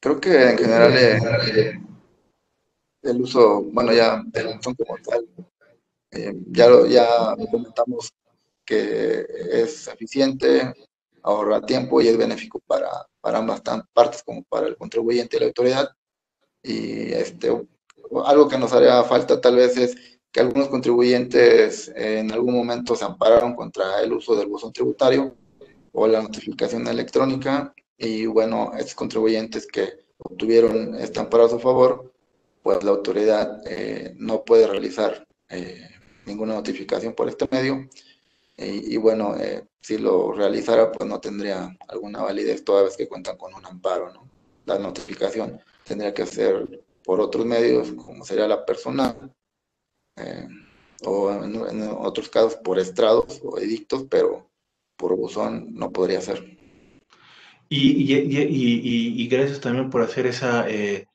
Creo 0.00 0.18
que 0.18 0.50
en 0.50 0.58
general 0.58 0.96
eh, 0.96 1.78
el 3.02 3.20
uso, 3.20 3.62
bueno, 3.64 3.92
ya 3.92 4.22
del 4.26 4.58
como 4.58 4.96
tal, 5.04 5.28
eh, 6.10 6.32
ya, 6.46 6.68
lo, 6.68 6.86
ya 6.86 7.36
comentamos 7.50 8.10
que 8.64 9.26
es 9.52 9.88
eficiente, 9.88 10.72
ahorra 11.22 11.60
tiempo 11.60 12.00
y 12.00 12.08
es 12.08 12.16
benéfico 12.16 12.60
para, 12.66 12.88
para 13.20 13.38
ambas 13.38 13.62
partes, 13.92 14.22
como 14.22 14.42
para 14.44 14.68
el 14.68 14.76
contribuyente 14.76 15.36
y 15.36 15.40
la 15.40 15.46
autoridad. 15.46 15.90
Y 16.62 17.12
este, 17.12 17.50
algo 18.24 18.48
que 18.48 18.58
nos 18.58 18.72
haría 18.72 19.02
falta 19.04 19.38
tal 19.38 19.56
vez 19.56 19.76
es 19.76 19.96
que 20.32 20.40
algunos 20.40 20.68
contribuyentes 20.68 21.92
en 21.94 22.32
algún 22.32 22.54
momento 22.54 22.96
se 22.96 23.04
ampararon 23.04 23.54
contra 23.54 24.00
el 24.00 24.12
uso 24.12 24.34
del 24.34 24.48
buzón 24.48 24.72
tributario 24.72 25.36
o 25.92 26.06
la 26.06 26.22
notificación 26.22 26.86
electrónica 26.86 27.74
y 28.02 28.24
bueno, 28.24 28.72
estos 28.78 28.94
contribuyentes 28.94 29.66
que 29.66 30.06
obtuvieron 30.16 30.94
este 30.94 31.20
amparo 31.20 31.44
a 31.44 31.50
su 31.50 31.58
favor, 31.58 32.10
pues 32.62 32.82
la 32.82 32.92
autoridad 32.92 33.60
eh, 33.66 34.14
no 34.16 34.42
puede 34.42 34.66
realizar 34.66 35.28
eh, 35.50 35.86
ninguna 36.24 36.54
notificación 36.54 37.12
por 37.12 37.28
este 37.28 37.46
medio. 37.50 37.86
Y, 38.62 38.98
bueno, 38.98 39.36
eh, 39.38 39.66
si 39.80 39.96
lo 39.96 40.32
realizara, 40.32 40.92
pues 40.92 41.08
no 41.08 41.18
tendría 41.18 41.74
alguna 41.88 42.22
validez 42.22 42.62
toda 42.62 42.82
vez 42.82 42.94
que 42.94 43.08
cuentan 43.08 43.38
con 43.38 43.54
un 43.54 43.64
amparo, 43.64 44.12
¿no? 44.12 44.28
La 44.66 44.78
notificación 44.78 45.58
tendría 45.82 46.12
que 46.12 46.26
ser 46.26 46.82
por 47.02 47.22
otros 47.22 47.46
medios, 47.46 47.92
como 47.92 48.22
sería 48.22 48.46
la 48.46 48.66
persona, 48.66 49.16
o 51.06 51.32
en, 51.32 51.54
en, 51.54 51.88
otros 51.90 52.28
casos 52.28 52.56
por 52.56 52.78
estrados 52.78 53.40
o 53.42 53.58
edictos, 53.58 54.04
pero 54.10 54.50
por 54.94 55.16
buzón 55.16 55.74
no 55.74 55.90
podría 55.90 56.20
ser. 56.20 56.59
Y, 57.72 59.28
gracias 59.28 59.60
también 59.60 59.90
por 59.90 60.02
hacer 60.02 60.26
esa 60.26 60.68
eh, 60.68 61.06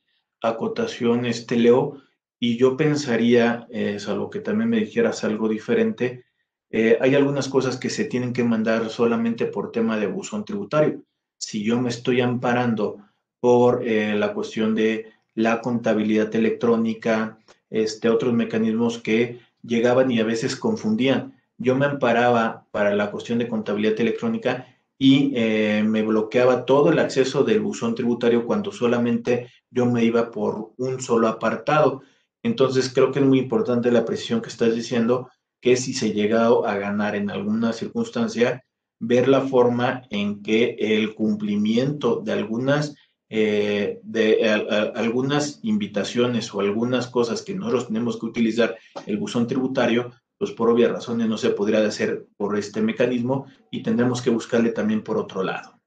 acotación, 0.42 1.26
este 1.26 1.58
Leo. 1.58 2.02
Y 2.40 2.58
yo 2.58 2.78
pensaría, 2.78 3.68
eh, 3.70 4.00
salvo 4.00 4.30
que 4.30 4.40
también 4.40 4.70
me 4.70 4.80
dijeras 4.80 5.24
algo 5.26 5.50
diferente, 5.50 6.24
eh, 6.70 6.98
hay 7.02 7.16
algunas 7.16 7.50
cosas 7.50 7.78
que 7.78 7.90
se 7.90 8.06
tienen 8.06 8.32
que 8.34 8.44
mandar 8.44 8.90
solamente 8.90 9.46
por 9.46 9.72
tema 9.72 9.98
de 9.98 10.08
buzón 10.08 10.46
tributario. 10.46 11.04
Si 11.38 11.64
yo 11.64 11.82
me 11.82 11.90
estoy 11.90 12.22
amparando 12.22 12.98
por 13.42 13.86
la 13.86 14.34
cuestión 14.34 14.74
de 14.74 15.12
la 15.36 15.62
contabilidad 15.62 16.34
electrónica, 16.34 17.38
este, 17.70 18.10
otros 18.10 18.34
mecanismos 18.34 18.98
que 18.98 19.40
llegaban 19.62 20.10
y 20.10 20.20
a 20.20 20.24
veces 20.24 20.56
confundían. 20.56 21.40
Yo 21.58 21.76
me 21.76 21.86
amparaba 21.86 22.66
para 22.72 22.96
la 22.96 23.12
cuestión 23.12 23.38
de 23.38 23.48
contabilidad 23.48 24.00
electrónica 24.00 24.75
y 24.98 25.34
eh, 25.36 25.84
me 25.86 26.04
bloqueaba 26.04 26.66
todo 26.66 26.90
el 26.90 27.00
acceso 27.00 27.44
del 27.44 27.60
buzón 27.60 27.96
tributario 27.96 28.46
cuando 28.46 28.72
solamente 28.72 29.52
yo 29.70 29.86
me 29.86 30.04
iba 30.04 30.32
por 30.32 30.72
un 30.78 31.02
solo 31.02 31.28
apartado. 31.28 32.02
Entonces 32.44 32.92
creo 32.94 33.12
que 33.12 33.20
es 33.20 33.26
muy 33.26 33.40
importante 33.40 33.92
la 33.92 34.06
precisión 34.06 34.42
que 34.42 34.50
estás 34.50 34.74
diciendo, 34.74 35.30
que 35.62 35.76
si 35.76 35.94
se 35.94 36.14
llega 36.14 36.46
a 36.48 36.78
ganar 36.78 37.16
en 37.16 37.30
alguna 37.30 37.74
circunstancia, 37.74 38.64
ver 39.00 39.28
la 39.28 39.42
forma 39.42 40.04
en 40.10 40.42
que 40.42 40.76
el 40.80 41.14
cumplimiento 41.14 42.22
de 42.22 42.32
algunas, 42.32 42.96
eh, 43.30 44.00
de 44.04 44.48
algunas 44.96 45.60
invitaciones 45.64 46.54
o 46.54 46.62
algunas 46.62 47.08
cosas 47.08 47.42
que 47.42 47.56
nosotros 47.56 47.88
tenemos 47.88 48.18
que 48.20 48.28
utilizar 48.28 48.78
el 49.06 49.18
buzón 49.18 49.48
tributario, 49.48 50.12
pues 50.38 50.52
por 50.52 50.70
obvias 50.70 50.92
razones 50.92 51.28
no 51.28 51.38
se 51.38 51.52
podría 51.52 51.86
hacer 51.86 52.26
por 52.38 52.58
este 52.58 52.82
mecanismo 52.82 53.48
y 53.72 53.84
tendremos 53.84 54.22
que 54.22 54.30
buscarle 54.30 54.72
también 54.72 55.04
por 55.04 55.18
otro 55.18 55.44
lado. 55.44 55.80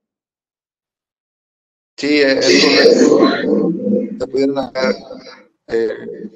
Sí, 1.96 2.20
es 2.20 3.08
correcto. 3.08 3.72
Se 4.18 4.26
pudieron 4.26 4.58
haber, 4.58 4.96
eh, 5.66 6.30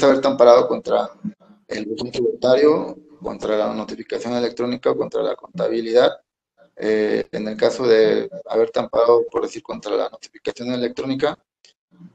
haber 0.00 0.20
tan 0.20 0.36
parado 0.36 0.68
contra 0.68 1.10
el 1.66 1.86
buzón 1.86 2.10
tributario, 2.10 2.96
contra 3.20 3.56
la 3.56 3.74
notificación 3.74 4.34
electrónica, 4.34 4.94
contra 4.94 5.22
la 5.22 5.36
contabilidad. 5.36 6.12
Eh, 6.76 7.26
en 7.32 7.48
el 7.48 7.56
caso 7.56 7.86
de 7.86 8.30
haber 8.46 8.70
tampado, 8.70 9.26
por 9.30 9.42
decir, 9.42 9.62
contra 9.62 9.96
la 9.96 10.08
notificación 10.08 10.72
electrónica, 10.72 11.36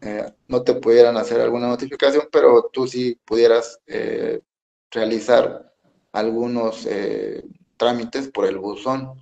eh, 0.02 0.32
no 0.48 0.64
te 0.64 0.76
pudieran 0.76 1.18
hacer 1.18 1.42
alguna 1.42 1.68
notificación, 1.68 2.30
pero 2.32 2.70
tú 2.72 2.88
sí 2.88 3.20
pudieras 3.26 3.80
eh, 3.88 4.42
realizar 4.94 5.74
algunos 6.12 6.86
eh, 6.86 7.44
trámites 7.78 8.30
por 8.30 8.46
el 8.46 8.58
buzón, 8.58 9.14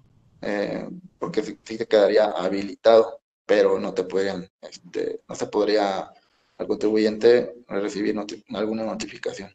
eh, 0.41 0.87
porque 1.17 1.43
sí, 1.43 1.77
te 1.77 1.87
quedaría 1.87 2.25
habilitado, 2.25 3.21
pero 3.45 3.79
no 3.79 3.93
te 3.93 4.03
podrían, 4.03 4.47
este, 4.61 5.21
no 5.27 5.35
se 5.35 5.47
podría 5.47 6.11
al 6.57 6.67
contribuyente 6.67 7.55
recibir 7.67 8.15
alguna 8.49 8.83
notificación. 8.83 9.49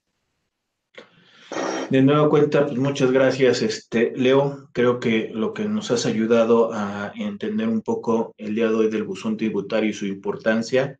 De 1.91 2.03
nuevo 2.03 2.29
cuenta, 2.29 2.67
pues 2.67 2.79
muchas 2.79 3.13
gracias, 3.13 3.63
este, 3.63 4.13
Leo. 4.17 4.69
Creo 4.73 4.99
que 4.99 5.31
lo 5.33 5.55
que 5.55 5.67
nos 5.67 5.93
has 5.93 6.05
ayudado 6.05 6.73
a 6.73 7.13
entender 7.15 7.69
un 7.69 7.83
poco 7.83 8.35
el 8.39 8.57
día 8.57 8.69
de 8.69 8.75
hoy 8.75 8.91
del 8.91 9.05
buzón 9.05 9.37
tributario 9.37 9.91
y 9.91 9.95
su 9.95 10.07
importancia 10.07 10.99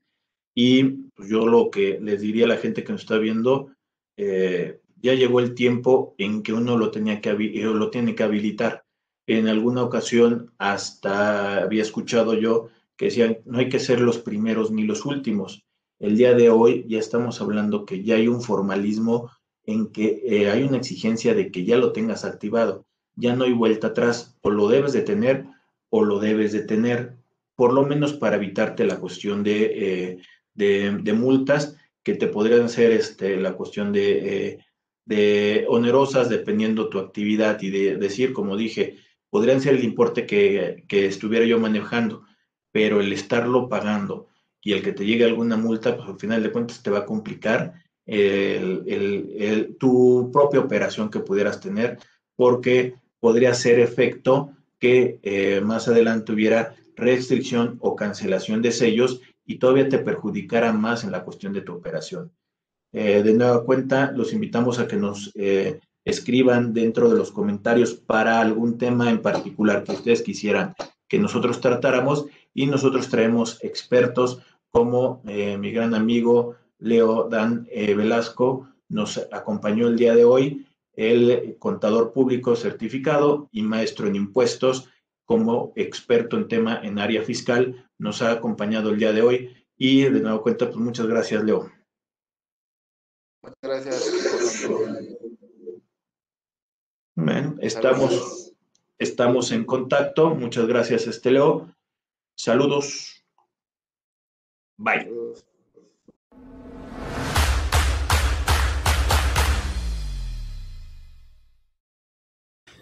Y 0.55 0.85
pues, 0.85 1.29
yo 1.29 1.47
lo 1.47 1.71
que 1.71 1.99
les 2.01 2.21
diría 2.21 2.45
a 2.45 2.49
la 2.49 2.57
gente 2.57 2.85
que 2.85 2.93
nos 2.93 3.03
está 3.03 3.19
viendo, 3.19 3.73
eh, 4.17 4.81
ya 4.97 5.15
llegó 5.15 5.41
el 5.41 5.55
tiempo 5.55 6.15
en 6.19 6.43
que 6.43 6.53
uno 6.53 6.77
lo, 6.77 6.91
tenía 6.91 7.21
que, 7.21 7.31
eh, 7.31 7.65
lo 7.65 7.91
tiene 7.91 8.15
que 8.15 8.23
habilitar. 8.23 8.85
En 9.27 9.49
alguna 9.49 9.83
ocasión 9.83 10.53
hasta 10.59 11.63
había 11.63 11.83
escuchado 11.83 12.35
yo 12.35 12.69
que 12.97 13.07
decían, 13.07 13.39
no 13.45 13.59
hay 13.59 13.69
que 13.69 13.79
ser 13.79 14.01
los 14.01 14.19
primeros 14.19 14.71
ni 14.71 14.85
los 14.85 15.05
últimos. 15.05 15.65
El 15.99 16.17
día 16.17 16.35
de 16.35 16.51
hoy 16.51 16.85
ya 16.89 16.99
estamos 16.99 17.41
hablando 17.41 17.85
que 17.85 18.03
ya 18.03 18.17
hay 18.17 18.29
un 18.29 18.43
formalismo 18.43 19.31
en 19.65 19.89
que 19.89 20.23
eh, 20.25 20.51
hay 20.51 20.63
una 20.63 20.79
exigencia 20.79 21.35
de 21.35 21.51
que 21.51 21.65
ya 21.65 21.77
lo 21.77 21.93
tengas 21.93 22.25
activado. 22.25 22.87
Ya 23.17 23.35
no 23.35 23.45
hay 23.45 23.53
vuelta 23.53 23.89
atrás, 23.89 24.37
o 24.43 24.51
lo 24.51 24.69
debes 24.69 24.93
de 24.93 25.03
tener 25.03 25.47
o 25.89 26.05
lo 26.05 26.19
debes 26.19 26.53
de 26.53 26.63
tener, 26.63 27.17
por 27.55 27.73
lo 27.73 27.85
menos 27.85 28.13
para 28.13 28.37
evitarte 28.37 28.85
la 28.85 28.99
cuestión 28.99 29.43
de, 29.43 30.21
de, 30.55 31.13
multas 31.13 31.77
que 32.03 32.15
te 32.15 32.27
podrían 32.27 32.69
ser 32.69 32.91
este, 32.93 33.37
la 33.37 33.55
cuestión 33.55 33.93
de 33.93 34.66
de 35.07 35.65
onerosas 35.69 36.29
dependiendo 36.29 36.89
tu 36.89 36.99
actividad 36.99 37.63
y 37.63 37.71
de 37.71 37.97
decir, 37.97 38.33
como 38.33 38.57
dije, 38.57 38.99
podrían 39.31 39.61
ser 39.61 39.77
el 39.77 39.85
importe 39.85 40.27
que, 40.27 40.85
estuviera 40.91 41.47
yo 41.47 41.59
manejando, 41.59 42.25
pero 42.73 43.01
el 43.01 43.13
estarlo 43.13 43.69
pagando 43.69 44.27
y 44.61 44.73
el 44.73 44.83
que 44.83 44.93
te 44.93 45.07
llegue 45.07 45.25
alguna 45.25 45.57
multa, 45.57 45.97
pues 45.97 46.09
al 46.09 46.19
final 46.19 46.43
de 46.43 46.51
cuentas 46.51 46.83
te 46.83 46.91
va 46.91 46.99
a 46.99 47.07
complicar 47.07 47.75
tu 49.79 50.31
propia 50.33 50.61
operación 50.61 51.09
que 51.09 51.21
pudieras 51.21 51.61
tener, 51.61 51.99
porque 52.35 52.95
podría 53.21 53.55
ser 53.55 53.79
efecto 53.79 54.51
que 54.79 55.19
eh, 55.23 55.61
más 55.63 55.89
adelante 55.89 56.33
hubiera 56.33 56.75
restricción 56.97 57.79
o 57.81 57.97
cancelación 57.97 58.63
de 58.63 58.73
sellos 58.73 59.21
y 59.45 59.59
todavía 59.59 59.89
te 59.89 59.99
perjudicara 59.99 60.73
más 60.73 61.05
en 61.05 61.13
la 61.13 61.25
cuestión 61.25 61.53
de 61.53 61.63
tu 61.63 61.73
operación. 61.75 62.33
Eh, 62.99 63.23
de 63.23 63.35
nueva 63.35 63.63
cuenta, 63.63 64.11
los 64.13 64.33
invitamos 64.33 64.79
a 64.79 64.89
que 64.89 64.97
nos 64.97 65.31
eh, 65.35 65.81
escriban 66.03 66.73
dentro 66.73 67.11
de 67.11 67.19
los 67.19 67.31
comentarios 67.31 67.93
para 67.93 68.41
algún 68.41 68.79
tema 68.79 69.11
en 69.11 69.21
particular 69.21 69.85
que 69.85 69.93
ustedes 69.93 70.23
quisieran 70.23 70.75
que 71.07 71.19
nosotros 71.19 71.61
tratáramos. 71.61 72.25
Y 72.55 72.67
nosotros 72.67 73.11
traemos 73.11 73.63
expertos 73.63 74.41
como 74.71 75.21
eh, 75.27 75.59
mi 75.59 75.73
gran 75.73 75.95
amigo 75.95 76.55
Leo 76.79 77.29
Dan 77.29 77.69
Velasco 77.71 78.67
nos 78.89 79.19
acompañó 79.31 79.89
el 79.89 79.99
día 79.99 80.15
de 80.15 80.25
hoy, 80.25 80.67
el 80.95 81.57
contador 81.59 82.15
público 82.15 82.57
certificado 82.57 83.51
y 83.53 83.61
maestro 83.61 84.07
en 84.07 84.17
impuestos 84.17 84.89
como 85.27 85.75
experto 85.77 86.39
en 86.39 86.49
tema 86.49 86.81
en 86.83 86.99
área 86.99 87.23
fiscal, 87.23 87.91
nos 87.99 88.23
ha 88.23 88.31
acompañado 88.31 88.89
el 88.89 88.99
día 88.99 89.13
de 89.13 89.21
hoy. 89.21 89.51
Y 89.77 90.05
de 90.05 90.21
nueva 90.21 90.41
cuenta, 90.41 90.65
pues 90.65 90.79
muchas 90.79 91.07
gracias, 91.07 91.45
Leo. 91.45 91.77
Muchas 93.47 93.85
gracias. 93.85 94.69
estamos, 97.61 98.53
estamos 98.99 99.53
en 99.53 99.65
contacto. 99.65 100.35
Muchas 100.35 100.67
gracias, 100.67 101.07
Esteleo. 101.07 101.73
Saludos. 102.37 103.25
Bye. 104.77 105.09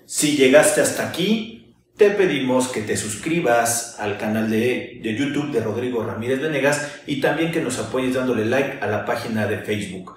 Si 0.07 0.37
llegaste 0.37 0.81
hasta 0.81 1.09
aquí, 1.09 1.65
te 1.97 2.11
pedimos 2.11 2.69
que 2.69 2.83
te 2.83 2.97
suscribas 2.97 4.01
al 4.01 4.19
canal 4.19 4.51
de, 4.51 5.01
YouTube 5.01 5.53
de 5.53 5.61
Rodrigo 5.61 6.03
Ramírez 6.03 6.41
Venegas 6.41 7.01
y 7.07 7.21
también 7.21 7.53
que 7.53 7.61
nos 7.61 7.79
apoyes 7.79 8.15
dándole 8.15 8.45
like 8.45 8.79
a 8.81 8.89
la 8.89 9.05
página 9.05 9.47
de 9.47 9.59
Facebook. 9.59 10.17